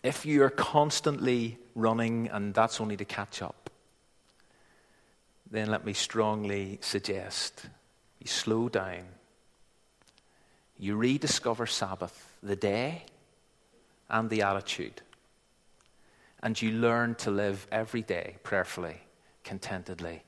if 0.03 0.25
you 0.25 0.43
are 0.43 0.49
constantly 0.49 1.57
running 1.75 2.27
and 2.29 2.53
that's 2.53 2.81
only 2.81 2.97
to 2.97 3.05
catch 3.05 3.41
up, 3.41 3.69
then 5.49 5.69
let 5.69 5.85
me 5.85 5.93
strongly 5.93 6.79
suggest 6.81 7.65
you 8.19 8.27
slow 8.27 8.69
down. 8.69 9.03
You 10.79 10.95
rediscover 10.95 11.67
Sabbath, 11.67 12.33
the 12.41 12.55
day 12.55 13.03
and 14.09 14.29
the 14.29 14.41
attitude 14.41 15.01
and 16.43 16.59
you 16.61 16.71
learn 16.71 17.15
to 17.15 17.31
live 17.31 17.67
every 17.71 18.01
day 18.01 18.37
prayerfully, 18.43 19.01
contentedly, 19.43 20.23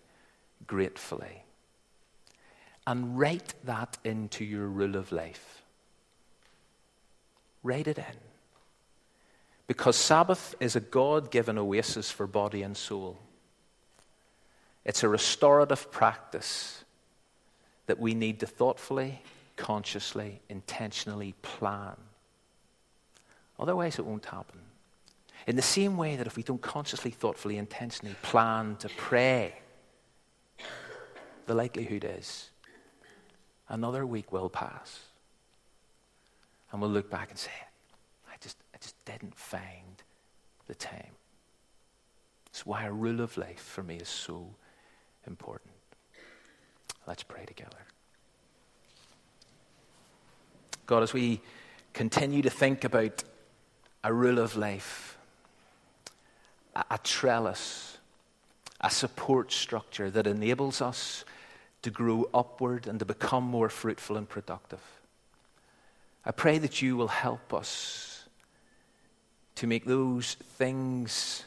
gratefully. 0.68 1.44
And 2.86 3.18
write 3.18 3.54
that 3.64 3.98
into 4.04 4.44
your 4.44 4.68
rule 4.68 4.96
of 4.96 5.12
life. 5.12 5.63
Write 7.64 7.88
it 7.88 7.98
in. 7.98 8.18
Because 9.66 9.96
Sabbath 9.96 10.56
is 10.60 10.76
a 10.76 10.82
God 10.82 11.32
given 11.32 11.58
oasis 11.58 12.12
for 12.12 12.28
body 12.28 12.62
and 12.62 12.76
soul. 12.76 13.18
It's 14.86 15.04
a 15.04 15.10
restorative 15.10 15.92
practice 15.92 16.84
that 17.86 18.00
we 18.00 18.14
need 18.14 18.42
to 18.42 18.46
thoughtfully, 18.46 19.22
consciously, 19.56 20.42
intentionally 20.50 21.34
plan. 21.42 21.96
Otherwise, 23.58 23.98
it 23.98 24.06
won't 24.06 24.26
happen. 24.26 24.60
In 25.48 25.56
the 25.56 25.62
same 25.62 25.98
way 25.98 26.16
that 26.16 26.28
if 26.28 26.36
we 26.36 26.44
don't 26.44 26.62
consciously, 26.62 27.12
thoughtfully, 27.12 27.58
intentionally 27.58 28.16
plan 28.22 28.76
to 28.78 28.90
pray, 28.98 29.56
the 31.46 31.54
likelihood 31.54 32.06
is 32.08 32.50
another 33.70 34.06
week 34.06 34.32
will 34.32 34.50
pass. 34.50 35.00
And 36.74 36.82
we'll 36.82 36.90
look 36.90 37.10
back 37.10 37.30
and 37.30 37.38
say, 37.38 37.52
I 38.28 38.36
just, 38.42 38.58
I 38.74 38.80
just 38.80 38.96
didn't 39.06 39.38
find 39.38 40.02
the 40.66 40.74
time. 40.74 41.12
It's 42.48 42.66
why 42.66 42.86
a 42.86 42.92
rule 42.92 43.22
of 43.22 43.38
life 43.38 43.62
for 43.62 43.84
me 43.84 43.98
is 43.98 44.10
so 44.10 44.48
important. 45.28 45.72
Let's 47.08 47.22
pray 47.24 47.46
together. 47.46 47.78
God, 50.88 51.04
as 51.04 51.14
we 51.14 51.42
continue 51.94 52.42
to 52.42 52.50
think 52.50 52.84
about 52.84 53.24
a 54.04 54.12
rule 54.12 54.40
of 54.40 54.58
life, 54.58 55.18
a 56.76 56.98
trellis, 57.04 58.00
a 58.82 58.90
support 58.90 59.52
structure 59.52 60.10
that 60.10 60.26
enables 60.26 60.82
us 60.82 61.24
to 61.84 61.92
grow 61.92 62.28
upward 62.34 62.88
and 62.88 62.98
to 62.98 63.06
become 63.06 63.44
more 63.44 63.70
fruitful 63.70 64.18
and 64.18 64.28
productive. 64.28 64.82
I 66.26 66.32
pray 66.32 66.58
that 66.60 66.82
you 66.82 66.96
will 66.96 67.10
help 67.10 67.54
us 67.54 68.28
to 69.56 69.68
make 69.68 69.86
those 69.86 70.36
things 70.36 71.44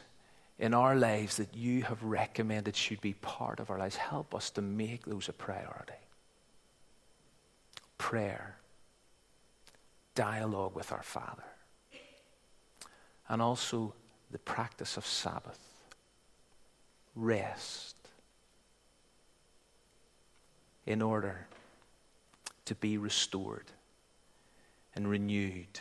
in 0.59 0.73
our 0.73 0.95
lives 0.95 1.37
that 1.37 1.55
you 1.55 1.83
have 1.83 2.01
recommended 2.03 2.75
should 2.75 3.01
be 3.01 3.13
part 3.13 3.59
of 3.59 3.69
our 3.69 3.77
lives. 3.77 3.95
Help 3.95 4.33
us 4.33 4.49
to 4.51 4.61
make 4.61 5.05
those 5.05 5.29
a 5.29 5.33
priority. 5.33 5.93
Prayer, 7.97 8.55
dialogue 10.15 10.75
with 10.75 10.91
our 10.91 11.03
Father, 11.03 11.43
and 13.29 13.41
also 13.41 13.93
the 14.31 14.39
practice 14.39 14.97
of 14.97 15.05
Sabbath, 15.05 15.59
rest, 17.15 17.95
in 20.85 21.01
order 21.01 21.47
to 22.65 22.75
be 22.75 22.97
restored 22.97 23.65
and 24.97 25.07
renewed, 25.07 25.79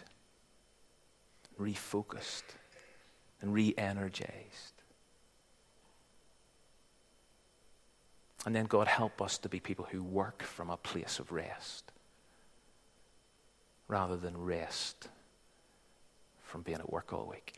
refocused, 1.59 2.43
and 3.41 3.55
re 3.55 3.75
energized. 3.79 4.75
And 8.45 8.55
then, 8.55 8.67
God, 8.67 8.87
help 8.87 9.23
us 9.23 9.39
to 9.39 9.49
be 9.49 9.59
people 9.59 9.89
who 9.91 10.03
work 10.03 10.43
from 10.43 10.69
a 10.69 10.77
place 10.77 11.19
of 11.19 11.33
rest 11.33 11.91
rather 13.89 14.19
than 14.19 14.37
rest 14.37 15.09
from 16.43 16.61
being 16.61 16.79
at 16.79 16.93
work 16.93 17.15
all 17.15 17.27
week. 17.27 17.55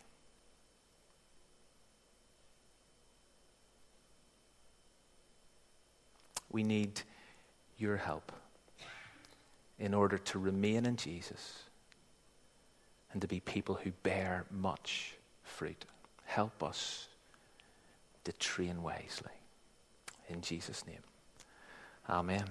We 6.53 6.62
need 6.62 7.03
your 7.79 7.97
help 7.97 8.31
in 9.79 9.95
order 9.95 10.19
to 10.19 10.38
remain 10.38 10.87
in 10.87 10.97
Jesus 10.97 11.62
and 13.12 13.23
to 13.23 13.29
be 13.29 13.41
people 13.41 13.77
who 13.77 13.91
bear 14.03 14.45
much 14.51 15.14
fruit. 15.43 15.85
Help 16.25 16.62
us 16.62 17.09
to 18.25 18.33
train 18.33 18.83
wisely. 18.83 19.33
In 20.29 20.41
Jesus' 20.43 20.87
name. 20.87 21.03
Amen. 22.09 22.45